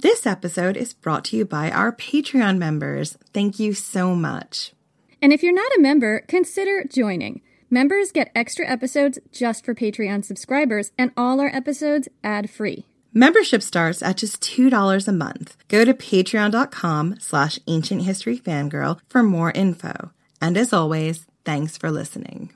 [0.00, 3.18] This episode is brought to you by our Patreon members.
[3.34, 4.72] Thank you so much.
[5.20, 7.40] And if you're not a member, consider joining.
[7.68, 12.86] Members get extra episodes just for Patreon subscribers, and all our episodes ad free.
[13.12, 15.56] Membership starts at just $2 a month.
[15.66, 20.12] Go to patreon.com slash ancient history fangirl for more info.
[20.40, 22.52] And as always, thanks for listening.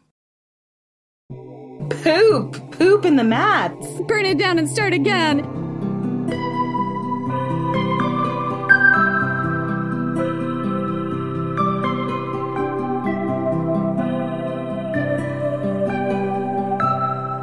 [1.91, 2.70] Poop!
[2.70, 3.85] Poop in the mats!
[4.07, 5.72] Burn it down and start again!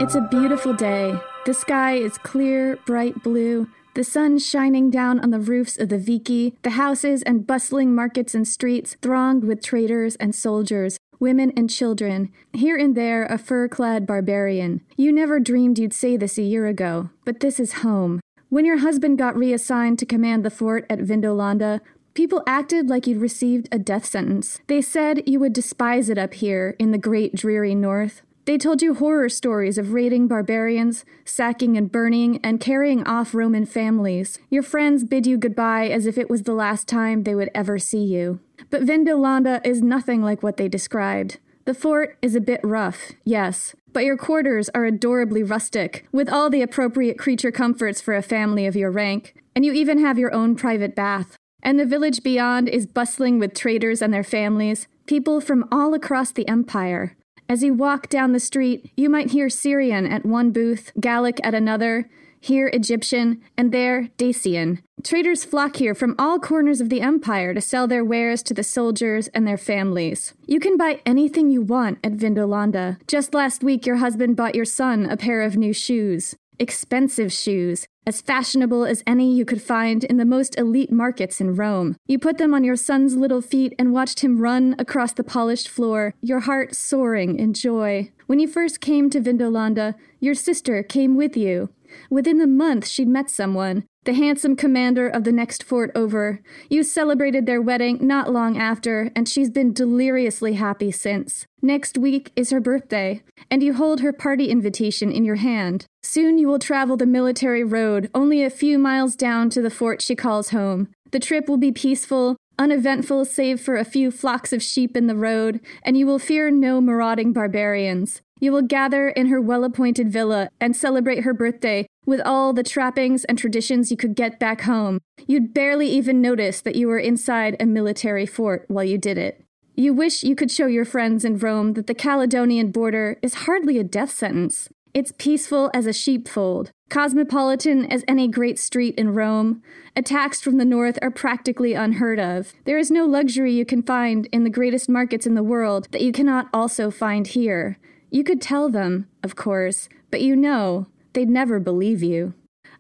[0.10, 1.22] It's a beautiful day.
[1.46, 3.68] The sky is clear, bright blue.
[3.94, 8.34] The sun shining down on the roofs of the vici, the houses and bustling markets
[8.34, 13.68] and streets thronged with traders and soldiers, women and children, here and there a fur
[13.68, 14.82] clad barbarian.
[14.98, 18.20] You never dreamed you'd say this a year ago, but this is home.
[18.50, 21.82] When your husband got reassigned to command the fort at Vindolanda,
[22.16, 24.60] people acted like you'd received a death sentence.
[24.66, 28.24] They said you would despise it up here in the great dreary north.
[28.50, 33.68] They told you horror stories of raiding barbarians, sacking and burning, and carrying off Roman
[33.68, 34.40] families.
[34.50, 37.78] Your friends bid you goodbye as if it was the last time they would ever
[37.78, 38.40] see you.
[38.72, 41.38] But Vindolanda is nothing like what they described.
[41.66, 46.50] The fort is a bit rough, yes, but your quarters are adorably rustic, with all
[46.50, 50.34] the appropriate creature comforts for a family of your rank, and you even have your
[50.34, 51.36] own private bath.
[51.62, 56.32] And the village beyond is bustling with traders and their families, people from all across
[56.32, 57.16] the empire.
[57.50, 61.56] As you walk down the street, you might hear Syrian at one booth, Gallic at
[61.56, 62.08] another,
[62.40, 64.84] here Egyptian, and there Dacian.
[65.04, 68.64] Traders flock here from all corners of the empire to sell their wares to the
[68.64, 70.36] soldiers and their families.
[70.46, 73.00] You can buy anything you want at Vindolanda.
[73.08, 76.36] Just last week, your husband bought your son a pair of new shoes.
[76.62, 81.56] Expensive shoes, as fashionable as any you could find in the most elite markets in
[81.56, 81.96] Rome.
[82.06, 85.70] You put them on your son's little feet and watched him run across the polished
[85.70, 88.12] floor, your heart soaring in joy.
[88.28, 91.70] When you first came to Vindolanda, your sister came with you.
[92.10, 96.42] Within a month, she'd met someone, the handsome commander of the next fort over.
[96.70, 101.46] You celebrated their wedding not long after, and she's been deliriously happy since.
[101.62, 103.22] Next week is her birthday,
[103.52, 105.86] and you hold her party invitation in your hand.
[106.02, 110.02] Soon you will travel the military road, only a few miles down to the fort
[110.02, 110.88] she calls home.
[111.12, 115.16] The trip will be peaceful, uneventful save for a few flocks of sheep in the
[115.16, 118.22] road, and you will fear no marauding barbarians.
[118.40, 122.64] You will gather in her well appointed villa and celebrate her birthday with all the
[122.64, 125.00] trappings and traditions you could get back home.
[125.28, 129.44] You'd barely even notice that you were inside a military fort while you did it.
[129.76, 133.78] You wish you could show your friends in Rome that the Caledonian border is hardly
[133.78, 134.68] a death sentence.
[134.94, 139.62] It's peaceful as a sheepfold, cosmopolitan as any great street in Rome.
[139.96, 142.54] Attacks from the north are practically unheard of.
[142.66, 146.02] There is no luxury you can find in the greatest markets in the world that
[146.02, 147.78] you cannot also find here.
[148.10, 152.34] You could tell them, of course, but you know, they'd never believe you.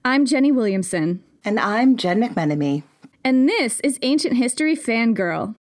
[0.03, 1.23] I'm Jenny Williamson.
[1.43, 2.83] And I'm Jen McMenemy.
[3.23, 5.55] And this is Ancient History Fangirl.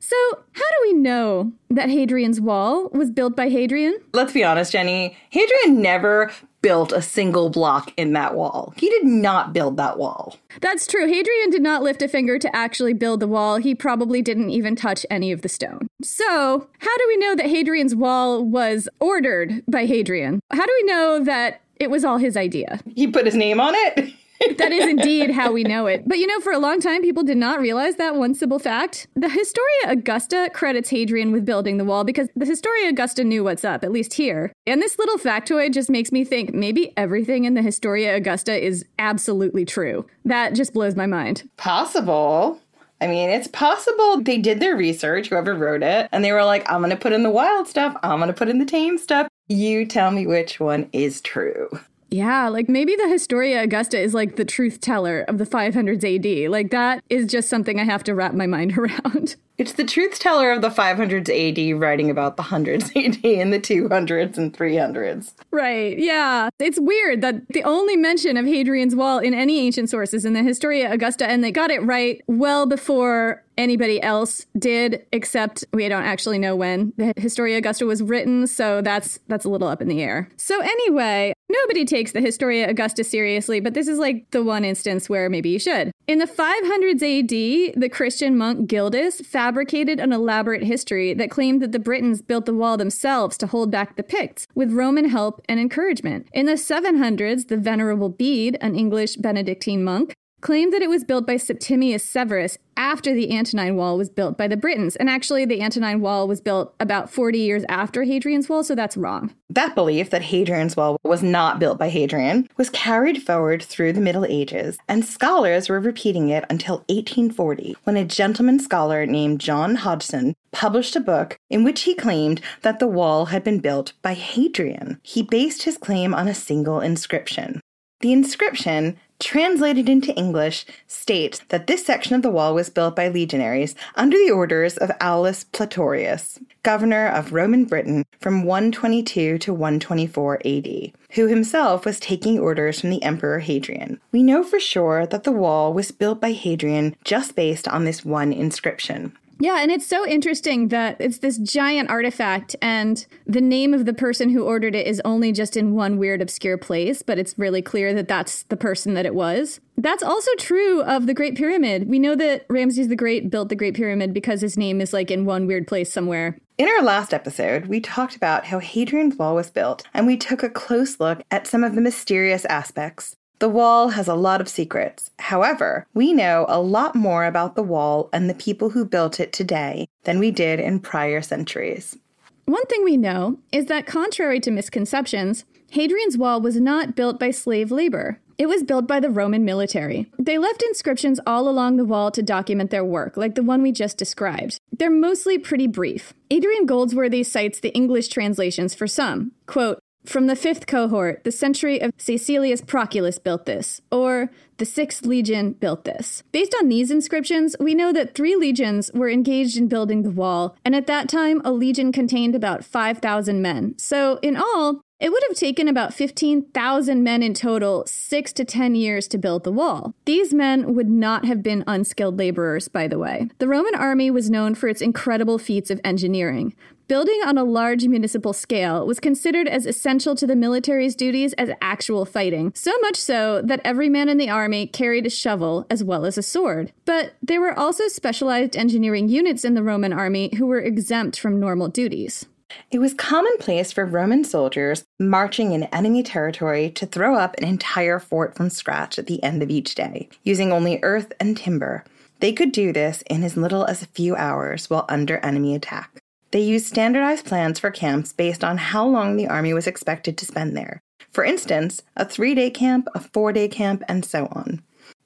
[0.00, 0.16] So,
[0.52, 3.96] how do we know that Hadrian's Wall was built by Hadrian?
[4.12, 5.16] Let's be honest, Jenny.
[5.30, 8.72] Hadrian never built a single block in that wall.
[8.76, 10.36] He did not build that wall.
[10.60, 11.06] That's true.
[11.06, 13.56] Hadrian did not lift a finger to actually build the wall.
[13.56, 15.86] He probably didn't even touch any of the stone.
[16.02, 20.40] So, how do we know that Hadrian's Wall was ordered by Hadrian?
[20.50, 22.80] How do we know that it was all his idea?
[22.94, 24.14] He put his name on it?
[24.58, 26.02] that is indeed how we know it.
[26.12, 29.06] But you know, for a long time, people did not realize that one simple fact.
[29.14, 33.64] The Historia Augusta credits Hadrian with building the wall because the Historia Augusta knew what's
[33.64, 34.52] up, at least here.
[34.66, 38.84] And this little factoid just makes me think maybe everything in the Historia Augusta is
[38.98, 40.06] absolutely true.
[40.26, 41.48] That just blows my mind.
[41.56, 42.60] Possible.
[43.00, 46.70] I mean, it's possible they did their research, whoever wrote it, and they were like,
[46.70, 48.98] I'm going to put in the wild stuff, I'm going to put in the tame
[48.98, 49.26] stuff.
[49.48, 51.68] You tell me which one is true.
[52.12, 56.50] Yeah, like maybe the Historia Augusta is like the truth teller of the 500s AD.
[56.50, 59.36] Like that is just something I have to wrap my mind around.
[59.58, 63.60] It's the truth teller of the 500s AD writing about the 100s AD and the
[63.60, 65.32] 200s and 300s.
[65.50, 66.50] Right, yeah.
[66.58, 70.42] It's weird that the only mention of Hadrian's Wall in any ancient sources in the
[70.42, 76.04] Historia Augusta, and they got it right well before anybody else did, except we don't
[76.04, 79.88] actually know when the Historia Augusta was written, so that's that's a little up in
[79.88, 80.28] the air.
[80.36, 85.08] So anyway, nobody takes the Historia Augusta seriously, but this is like the one instance
[85.08, 85.92] where maybe you should.
[86.06, 91.72] In the 500s AD, the Christian monk Gildas fabricated an elaborate history that claimed that
[91.72, 95.60] the Britons built the wall themselves to hold back the Picts, with Roman help and
[95.60, 96.26] encouragement.
[96.32, 101.26] In the 700s, the Venerable Bede, an English Benedictine monk, claimed that it was built
[101.26, 104.96] by Septimius Severus after the Antonine Wall was built by the Britons.
[104.96, 108.96] And actually, the Antonine Wall was built about 40 years after Hadrian's Wall, so that's
[108.96, 109.34] wrong.
[109.48, 114.00] That belief that Hadrian's Wall was not built by Hadrian was carried forward through the
[114.00, 119.76] Middle Ages, and scholars were repeating it until 1840, when a gentleman scholar named John
[119.76, 124.14] Hodgson published a book in which he claimed that the wall had been built by
[124.14, 124.98] Hadrian.
[125.02, 127.60] He based his claim on a single inscription.
[128.00, 133.08] The inscription translated into English, states that this section of the wall was built by
[133.08, 140.40] legionaries under the orders of Aulus Platorius, governor of Roman Britain from 122 to 124
[140.44, 144.00] AD, who himself was taking orders from the Emperor Hadrian.
[144.10, 148.04] We know for sure that the wall was built by Hadrian just based on this
[148.04, 149.16] one inscription.
[149.40, 153.94] Yeah, and it's so interesting that it's this giant artifact, and the name of the
[153.94, 157.62] person who ordered it is only just in one weird, obscure place, but it's really
[157.62, 159.60] clear that that's the person that it was.
[159.76, 161.88] That's also true of the Great Pyramid.
[161.88, 165.10] We know that Ramses the Great built the Great Pyramid because his name is like
[165.10, 166.38] in one weird place somewhere.
[166.58, 170.42] In our last episode, we talked about how Hadrian's Wall was built, and we took
[170.42, 173.16] a close look at some of the mysterious aspects.
[173.38, 175.10] The wall has a lot of secrets.
[175.18, 179.32] However, we know a lot more about the wall and the people who built it
[179.32, 181.98] today than we did in prior centuries.
[182.44, 187.30] One thing we know is that, contrary to misconceptions, Hadrian's Wall was not built by
[187.30, 188.20] slave labor.
[188.36, 190.10] It was built by the Roman military.
[190.18, 193.72] They left inscriptions all along the wall to document their work, like the one we
[193.72, 194.58] just described.
[194.76, 196.12] They're mostly pretty brief.
[196.30, 199.32] Adrian Goldsworthy cites the English translations for some.
[199.46, 205.06] Quote, from the fifth cohort, the century of Caecilius Proculus built this, or the sixth
[205.06, 206.22] legion built this.
[206.32, 210.56] Based on these inscriptions, we know that three legions were engaged in building the wall,
[210.64, 213.74] and at that time, a legion contained about 5,000 men.
[213.78, 218.76] So, in all, it would have taken about 15,000 men in total, six to 10
[218.76, 219.94] years to build the wall.
[220.04, 223.28] These men would not have been unskilled laborers, by the way.
[223.38, 226.54] The Roman army was known for its incredible feats of engineering.
[226.86, 231.50] Building on a large municipal scale was considered as essential to the military's duties as
[231.60, 235.82] actual fighting, so much so that every man in the army carried a shovel as
[235.82, 236.72] well as a sword.
[236.84, 241.40] But there were also specialized engineering units in the Roman army who were exempt from
[241.40, 242.26] normal duties.
[242.70, 247.98] It was commonplace for Roman soldiers marching in enemy territory to throw up an entire
[247.98, 251.84] fort from scratch at the end of each day, using only earth and timber.
[252.20, 256.02] They could do this in as little as a few hours while under enemy attack.
[256.30, 260.26] They used standardized plans for camps based on how long the army was expected to
[260.26, 260.80] spend there.
[261.10, 264.62] For instance, a three day camp, a four day camp, and so on.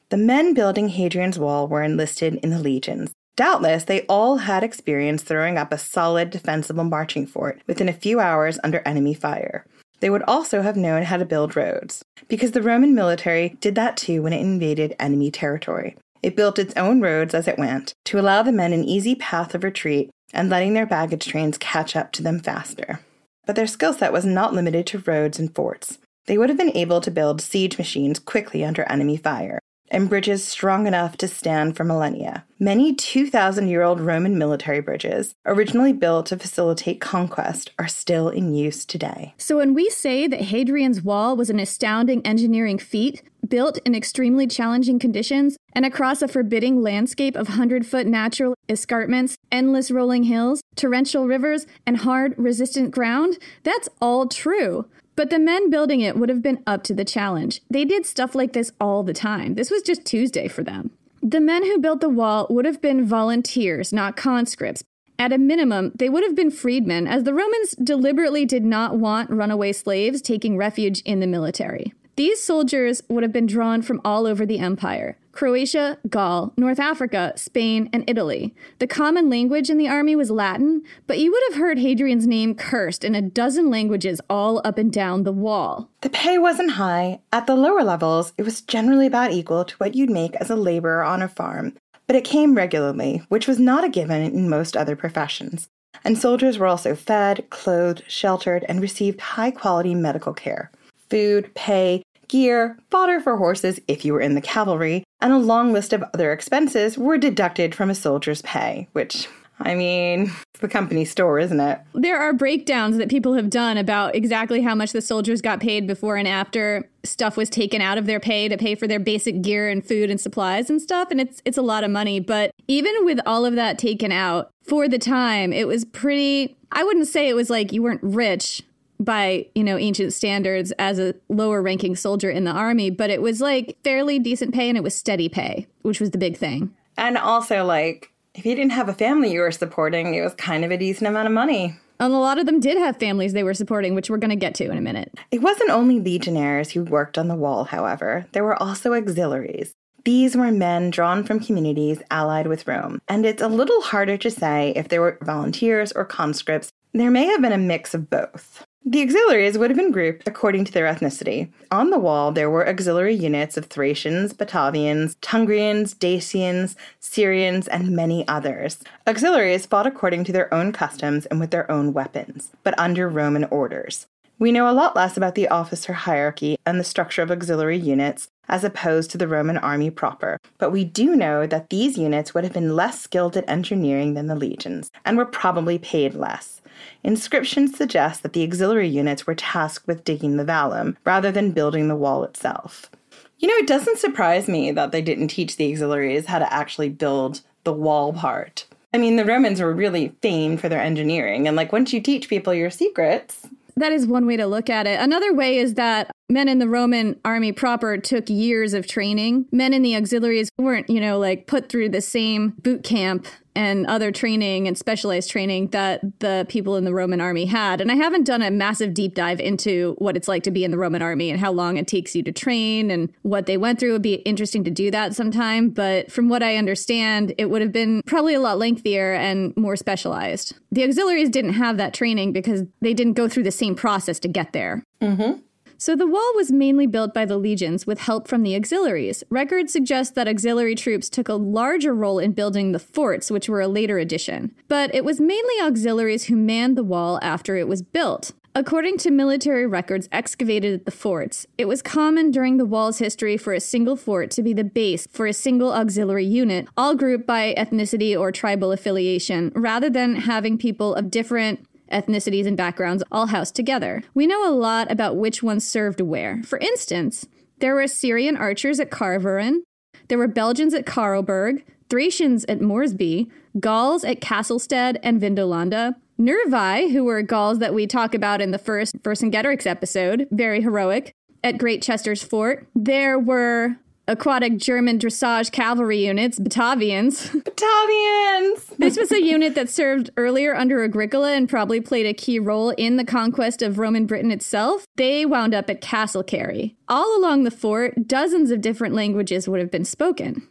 [0.08, 5.22] The men building Hadrian's Wall were enlisted in the legions, Doubtless, they all had experience
[5.22, 9.66] throwing up a solid, defensible marching fort within a few hours under enemy fire.
[10.00, 13.98] They would also have known how to build roads, because the Roman military did that
[13.98, 15.96] too when it invaded enemy territory.
[16.22, 19.54] It built its own roads as it went to allow the men an easy path
[19.54, 23.00] of retreat and letting their baggage trains catch up to them faster.
[23.46, 25.98] But their skill set was not limited to roads and forts.
[26.24, 30.44] They would have been able to build siege machines quickly under enemy fire, and bridges
[30.44, 32.44] strong enough to stand for millennia.
[32.58, 38.54] Many 2,000 year old Roman military bridges, originally built to facilitate conquest, are still in
[38.54, 39.34] use today.
[39.38, 44.46] So, when we say that Hadrian's Wall was an astounding engineering feat, built in extremely
[44.46, 50.62] challenging conditions and across a forbidding landscape of 100 foot natural escarpments, endless rolling hills,
[50.74, 54.86] torrential rivers, and hard, resistant ground, that's all true.
[55.16, 57.62] But the men building it would have been up to the challenge.
[57.70, 59.54] They did stuff like this all the time.
[59.54, 60.90] This was just Tuesday for them.
[61.22, 64.84] The men who built the wall would have been volunteers, not conscripts.
[65.18, 69.30] At a minimum, they would have been freedmen, as the Romans deliberately did not want
[69.30, 71.94] runaway slaves taking refuge in the military.
[72.16, 77.34] These soldiers would have been drawn from all over the empire Croatia, Gaul, North Africa,
[77.36, 78.54] Spain, and Italy.
[78.78, 82.54] The common language in the army was Latin, but you would have heard Hadrian's name
[82.54, 85.90] cursed in a dozen languages all up and down the wall.
[86.00, 87.20] The pay wasn't high.
[87.34, 90.56] At the lower levels, it was generally about equal to what you'd make as a
[90.56, 91.74] laborer on a farm,
[92.06, 95.68] but it came regularly, which was not a given in most other professions.
[96.02, 100.70] And soldiers were also fed, clothed, sheltered, and received high quality medical care.
[101.10, 105.72] Food, pay, gear, fodder for horses if you were in the cavalry, and a long
[105.72, 110.68] list of other expenses were deducted from a soldier's pay, which I mean, it's the
[110.68, 111.80] company store, isn't it?
[111.94, 115.86] There are breakdowns that people have done about exactly how much the soldiers got paid
[115.86, 119.40] before and after stuff was taken out of their pay to pay for their basic
[119.40, 122.50] gear and food and supplies and stuff and it's it's a lot of money, but
[122.68, 127.06] even with all of that taken out, for the time, it was pretty I wouldn't
[127.06, 128.62] say it was like you weren't rich,
[128.98, 133.22] by you know ancient standards as a lower ranking soldier in the army but it
[133.22, 136.74] was like fairly decent pay and it was steady pay which was the big thing.
[136.96, 140.64] And also like if you didn't have a family you were supporting it was kind
[140.64, 141.78] of a decent amount of money.
[141.98, 144.36] And a lot of them did have families they were supporting which we're going to
[144.36, 145.14] get to in a minute.
[145.30, 148.26] It wasn't only legionnaires who worked on the wall however.
[148.32, 149.72] There were also auxiliaries.
[150.06, 154.30] These were men drawn from communities allied with Rome, and it's a little harder to
[154.30, 156.70] say if they were volunteers or conscripts.
[156.92, 158.64] There may have been a mix of both.
[158.88, 161.50] The auxiliaries would have been grouped according to their ethnicity.
[161.72, 168.26] On the wall, there were auxiliary units of Thracians, Batavians, Tungrians, Dacians, Syrians, and many
[168.28, 168.84] others.
[169.04, 173.42] Auxiliaries fought according to their own customs and with their own weapons, but under Roman
[173.46, 174.06] orders.
[174.38, 178.28] We know a lot less about the officer hierarchy and the structure of auxiliary units
[178.50, 182.44] as opposed to the Roman army proper, but we do know that these units would
[182.44, 186.60] have been less skilled at engineering than the legions and were probably paid less.
[187.02, 191.88] Inscriptions suggest that the auxiliary units were tasked with digging the vallum rather than building
[191.88, 192.90] the wall itself.
[193.38, 196.90] You know, it doesn't surprise me that they didn't teach the auxiliaries how to actually
[196.90, 198.66] build the wall part.
[198.92, 202.28] I mean, the Romans were really famed for their engineering, and like once you teach
[202.28, 203.46] people your secrets,
[203.76, 204.98] that is one way to look at it.
[205.00, 209.46] Another way is that men in the Roman army proper took years of training.
[209.52, 213.86] Men in the auxiliaries weren't, you know, like put through the same boot camp and
[213.86, 217.80] other training and specialized training that the people in the Roman army had.
[217.80, 220.70] And I haven't done a massive deep dive into what it's like to be in
[220.70, 223.80] the Roman army and how long it takes you to train and what they went
[223.80, 223.90] through.
[223.90, 225.70] It would be interesting to do that sometime.
[225.70, 229.76] But from what I understand, it would have been probably a lot lengthier and more
[229.76, 230.54] specialized.
[230.70, 234.28] The auxiliaries didn't have that training because they didn't go through the same process to
[234.28, 234.84] get there.
[235.00, 235.40] Mm-hmm.
[235.78, 239.22] So the wall was mainly built by the legions with help from the auxiliaries.
[239.28, 243.60] Records suggest that auxiliary troops took a larger role in building the forts, which were
[243.60, 244.54] a later addition.
[244.68, 248.32] But it was mainly auxiliaries who manned the wall after it was built.
[248.54, 253.36] According to military records excavated at the forts, it was common during the wall's history
[253.36, 257.26] for a single fort to be the base for a single auxiliary unit, all grouped
[257.26, 263.26] by ethnicity or tribal affiliation, rather than having people of different ethnicities and backgrounds all
[263.26, 264.02] housed together.
[264.14, 266.42] We know a lot about which ones served where.
[266.42, 267.26] For instance,
[267.58, 269.60] there were Syrian archers at Carvoran,
[270.08, 277.04] there were Belgians at Carrawburgh, Thracians at Moresby, Gauls at Castlestead and Vindolanda, Nervii, who
[277.04, 281.12] were Gauls that we talk about in the first Vercingetorix episode, very heroic,
[281.42, 282.66] at Great Chester's Fort.
[282.74, 283.76] There were
[284.08, 287.30] aquatic German dressage cavalry units, Batavians.
[287.42, 288.76] Batavians!
[288.78, 292.70] this was a unit that served earlier under Agricola and probably played a key role
[292.70, 294.86] in the conquest of Roman Britain itself.
[294.96, 296.74] They wound up at Castlecary.
[296.88, 300.46] All along the fort, dozens of different languages would have been spoken.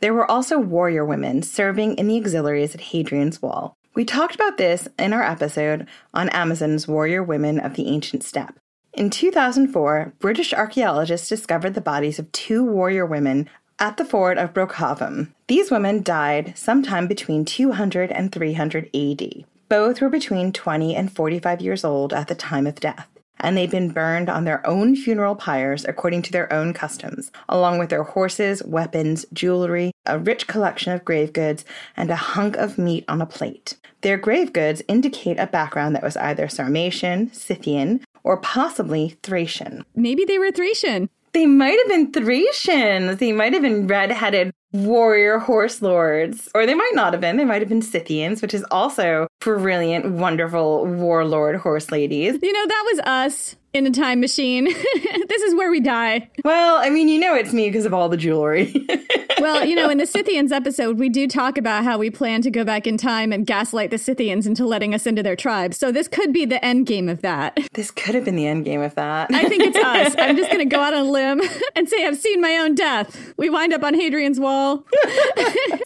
[0.00, 3.74] There were also warrior women serving in the auxiliaries at Hadrian's Wall.
[3.94, 8.58] We talked about this in our episode on Amazon's Warrior Women of the Ancient Steppe.
[8.96, 13.46] In 2004, British archaeologists discovered the bodies of two warrior women
[13.78, 15.34] at the fort of Brocavum.
[15.48, 19.44] These women died sometime between 200 and 300 AD.
[19.68, 23.06] Both were between 20 and 45 years old at the time of death,
[23.38, 27.78] and they'd been burned on their own funeral pyres according to their own customs, along
[27.78, 31.66] with their horses, weapons, jewelry, a rich collection of grave goods,
[31.98, 33.76] and a hunk of meat on a plate.
[34.02, 39.84] Their grave goods indicate a background that was either Sarmatian, Scythian, or possibly Thracian.
[39.94, 41.08] Maybe they were Thracian.
[41.32, 43.18] They might have been Thracians.
[43.18, 46.48] They might have been red-headed warrior horse lords.
[46.54, 47.36] Or they might not have been.
[47.36, 52.38] They might have been Scythians, which is also brilliant, wonderful warlord horse ladies.
[52.42, 54.64] You know, that was us in a time machine.
[55.28, 56.28] this is where we die.
[56.44, 58.86] Well, I mean, you know it's me because of all the jewelry.
[59.40, 62.50] well, you know, in the Scythians episode, we do talk about how we plan to
[62.50, 65.74] go back in time and gaslight the Scythians into letting us into their tribe.
[65.74, 67.58] So this could be the end game of that.
[67.74, 69.30] This could have been the end game of that.
[69.32, 70.14] I think it's us.
[70.18, 71.42] I'm just going to go out on a limb
[71.74, 73.34] and say I've seen my own death.
[73.36, 74.84] We wind up on Hadrian's Wall.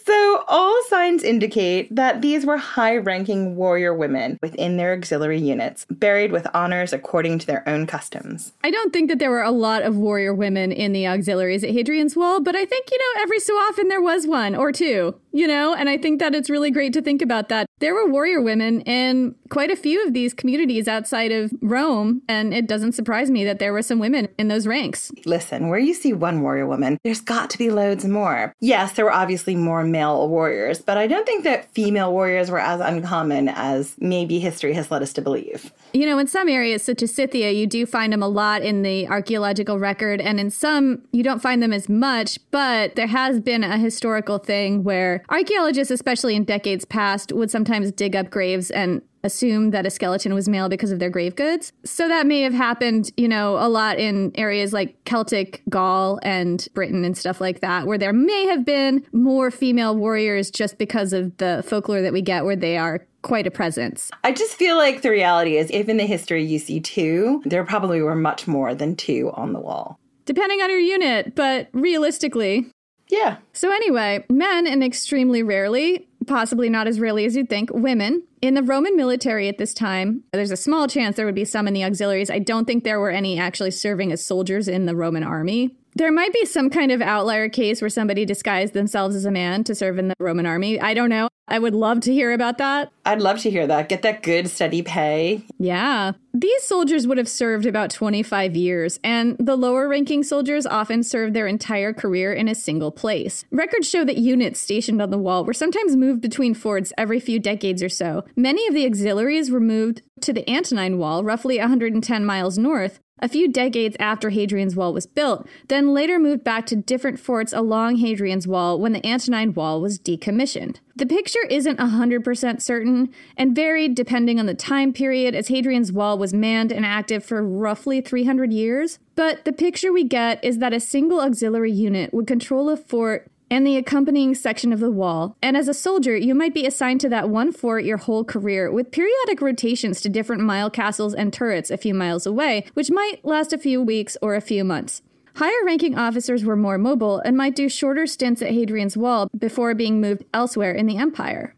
[0.04, 6.32] so all signs indicate that these were high-ranking warrior women within their auxiliary units, buried
[6.32, 8.52] with honors according to their own customs.
[8.64, 11.70] I don't think that there were a lot of warrior women in the auxiliaries at
[11.70, 15.14] Hadrian's Wall, but I think, you know, every so often there was one or two,
[15.32, 17.66] you know, and I think that it's really great to think about that.
[17.78, 22.52] There were warrior women in quite a few of these communities outside of Rome, and
[22.52, 25.10] it doesn't surprise me that there were some women in those ranks.
[25.24, 28.52] Listen, where you see one warrior woman, there's got to be loads more.
[28.60, 32.60] Yes, there were obviously more male warriors, but I don't think that female warriors were
[32.60, 35.72] as uncommon as maybe history has led us to believe.
[35.92, 38.82] You know, in some areas, such as Scythia, you do find them a lot in
[38.82, 43.40] the archaeological record, and in some, you don't find them as much, but there has
[43.40, 48.70] been a historical thing where archaeologists, especially in decades past, would sometimes dig up graves
[48.70, 51.72] and assume that a skeleton was male because of their grave goods.
[51.84, 56.66] So that may have happened, you know, a lot in areas like Celtic Gaul and
[56.74, 61.12] Britain and stuff like that, where there may have been more female warriors just because
[61.12, 64.10] of the folklore that we get where they are quite a presence.
[64.24, 67.64] I just feel like the reality is if in the history you see two, there
[67.64, 69.98] probably were much more than two on the wall.
[70.24, 72.70] Depending on your unit, but realistically.
[73.10, 73.38] Yeah.
[73.52, 78.22] So, anyway, men, and extremely rarely, possibly not as rarely as you'd think, women.
[78.40, 81.68] In the Roman military at this time, there's a small chance there would be some
[81.68, 82.30] in the auxiliaries.
[82.30, 85.76] I don't think there were any actually serving as soldiers in the Roman army.
[85.96, 89.64] There might be some kind of outlier case where somebody disguised themselves as a man
[89.64, 90.80] to serve in the Roman army.
[90.80, 91.28] I don't know.
[91.50, 92.92] I would love to hear about that.
[93.04, 93.88] I'd love to hear that.
[93.88, 95.42] Get that good, steady pay.
[95.58, 96.12] Yeah.
[96.32, 101.34] These soldiers would have served about 25 years, and the lower ranking soldiers often served
[101.34, 103.44] their entire career in a single place.
[103.50, 107.40] Records show that units stationed on the wall were sometimes moved between forts every few
[107.40, 108.24] decades or so.
[108.36, 113.28] Many of the auxiliaries were moved to the Antonine Wall, roughly 110 miles north, a
[113.28, 117.96] few decades after Hadrian's Wall was built, then later moved back to different forts along
[117.96, 120.76] Hadrian's Wall when the Antonine Wall was decommissioned.
[120.96, 126.18] The picture isn't 100% certain and varied depending on the time period, as Hadrian's Wall
[126.18, 128.98] was manned and active for roughly 300 years.
[129.14, 133.30] But the picture we get is that a single auxiliary unit would control a fort
[133.50, 135.36] and the accompanying section of the wall.
[135.42, 138.70] And as a soldier, you might be assigned to that one fort your whole career,
[138.70, 143.24] with periodic rotations to different mile castles and turrets a few miles away, which might
[143.24, 145.02] last a few weeks or a few months.
[145.36, 149.74] Higher ranking officers were more mobile and might do shorter stints at Hadrian's Wall before
[149.74, 151.54] being moved elsewhere in the empire.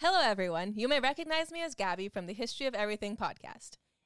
[0.00, 0.74] Hello, everyone.
[0.76, 3.76] You may recognize me as Gabby from the History of Everything podcast.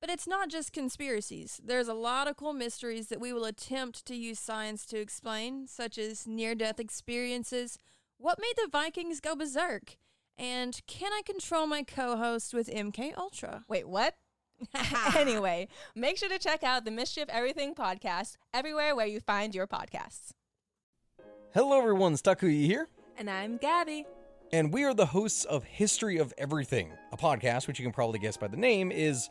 [0.00, 1.60] But it's not just conspiracies.
[1.62, 5.66] There's a lot of cool mysteries that we will attempt to use science to explain,
[5.66, 7.78] such as near death experiences,
[8.16, 9.96] what made the Vikings go berserk,
[10.38, 13.64] and can I control my co host with MK Ultra?
[13.68, 14.14] Wait, what?
[15.16, 19.54] anyway, make sure to check out the Mystery of Everything podcast everywhere where you find
[19.54, 20.32] your podcasts.
[21.52, 22.14] Hello, everyone.
[22.14, 22.88] Stakuyi here.
[23.18, 24.06] And I'm Gabby.
[24.52, 28.18] And we are the hosts of History of Everything, a podcast which you can probably
[28.18, 29.30] guess by the name is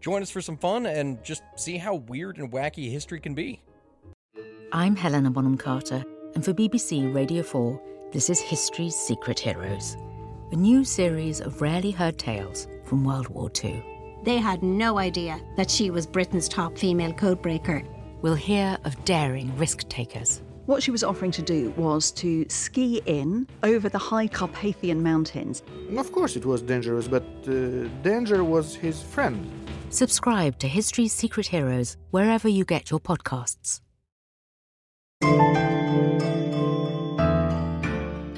[0.00, 3.60] Join us for some fun and just see how weird and wacky history can be.
[4.72, 6.02] I'm Helena Bonham Carter,
[6.34, 7.78] and for BBC Radio 4,
[8.10, 9.98] this is History's Secret Heroes,
[10.52, 13.84] a new series of rarely heard tales from World War II.
[14.24, 17.86] They had no idea that she was Britain's top female codebreaker.
[18.22, 20.40] we'll hear of daring risk takers.
[20.64, 25.62] What she was offering to do was to ski in over the high Carpathian mountains.
[25.96, 29.50] Of course, it was dangerous, but uh, danger was his friend.
[29.92, 33.80] Subscribe to History's Secret Heroes wherever you get your podcasts.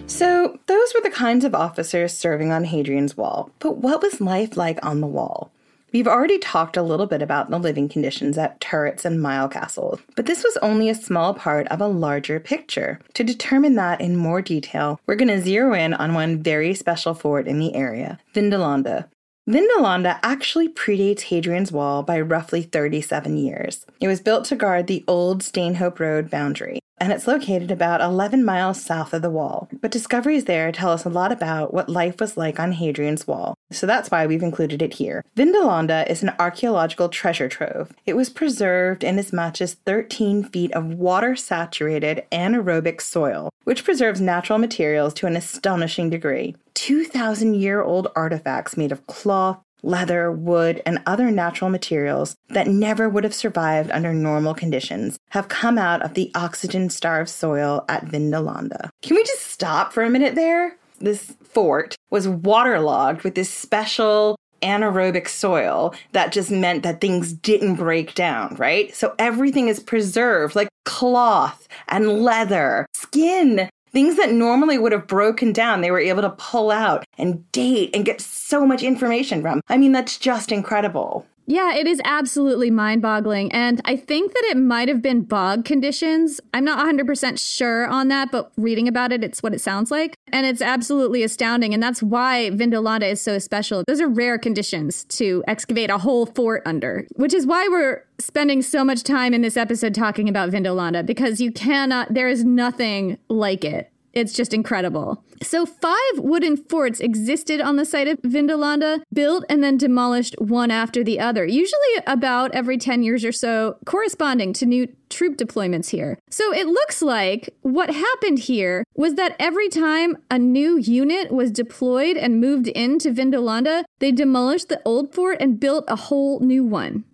[0.07, 3.51] So, those were the kinds of officers serving on Hadrian's Wall.
[3.59, 5.53] But what was life like on the wall?
[5.93, 10.01] We've already talked a little bit about the living conditions at turrets and mile castles,
[10.17, 12.99] but this was only a small part of a larger picture.
[13.13, 17.13] To determine that in more detail, we're going to zero in on one very special
[17.13, 19.05] fort in the area, Vindolanda.
[19.49, 23.85] Vindolanda actually predates Hadrian's Wall by roughly 37 years.
[24.01, 28.45] It was built to guard the old Stanhope Road boundary, and it's located about 11
[28.45, 29.69] miles south of the wall.
[29.81, 33.57] But discoveries there tell us a lot about what life was like on Hadrian's Wall,
[33.73, 35.25] so that's why we've included it here.
[35.37, 37.93] Vindolanda is an archaeological treasure trove.
[38.07, 43.83] It was preserved in as much as 13 feet of water saturated anaerobic soil, which
[43.83, 46.55] preserves natural materials to an astonishing degree.
[46.75, 53.09] 2,000 year old artifacts made of cloth, leather, wood, and other natural materials that never
[53.09, 58.07] would have survived under normal conditions have come out of the oxygen starved soil at
[58.07, 58.91] Vindolanda.
[59.03, 60.77] Can we just stop for a minute there?
[61.01, 67.75] This fort was waterlogged with this special anaerobic soil that just meant that things didn't
[67.75, 68.95] break down, right?
[68.95, 75.53] So everything is preserved like cloth and leather, skin Things that normally would have broken
[75.53, 79.61] down, they were able to pull out and date and get so much information from.
[79.69, 81.27] I mean, that's just incredible.
[81.47, 83.51] Yeah, it is absolutely mind boggling.
[83.53, 86.41] And I think that it might have been bog conditions.
[86.55, 90.17] I'm not 100% sure on that, but reading about it, it's what it sounds like.
[90.33, 91.75] And it's absolutely astounding.
[91.75, 93.85] And that's why Vindolanda is so special.
[93.87, 98.63] Those are rare conditions to excavate a whole fort under, which is why we're spending
[98.63, 103.19] so much time in this episode talking about Vindolanda because you cannot, there is nothing
[103.29, 103.92] like it.
[104.13, 105.25] It's just incredible.
[105.43, 110.71] So, five wooden forts existed on the site of Vindolanda, built and then demolished one
[110.71, 115.89] after the other, usually about every 10 years or so, corresponding to new troop deployments
[115.91, 116.19] here.
[116.31, 121.51] So, it looks like what happened here was that every time a new unit was
[121.51, 126.65] deployed and moved into Vindolanda, they demolished the old fort and built a whole new
[126.65, 127.05] one.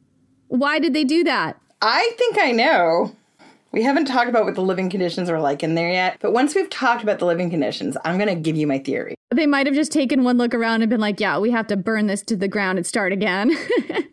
[0.48, 1.61] Why did they do that?
[1.80, 3.14] I think I know.
[3.70, 6.54] We haven't talked about what the living conditions are like in there yet, but once
[6.54, 9.14] we've talked about the living conditions, I'm going to give you my theory.
[9.31, 11.76] They might have just taken one look around and been like, yeah, we have to
[11.76, 13.57] burn this to the ground and start again.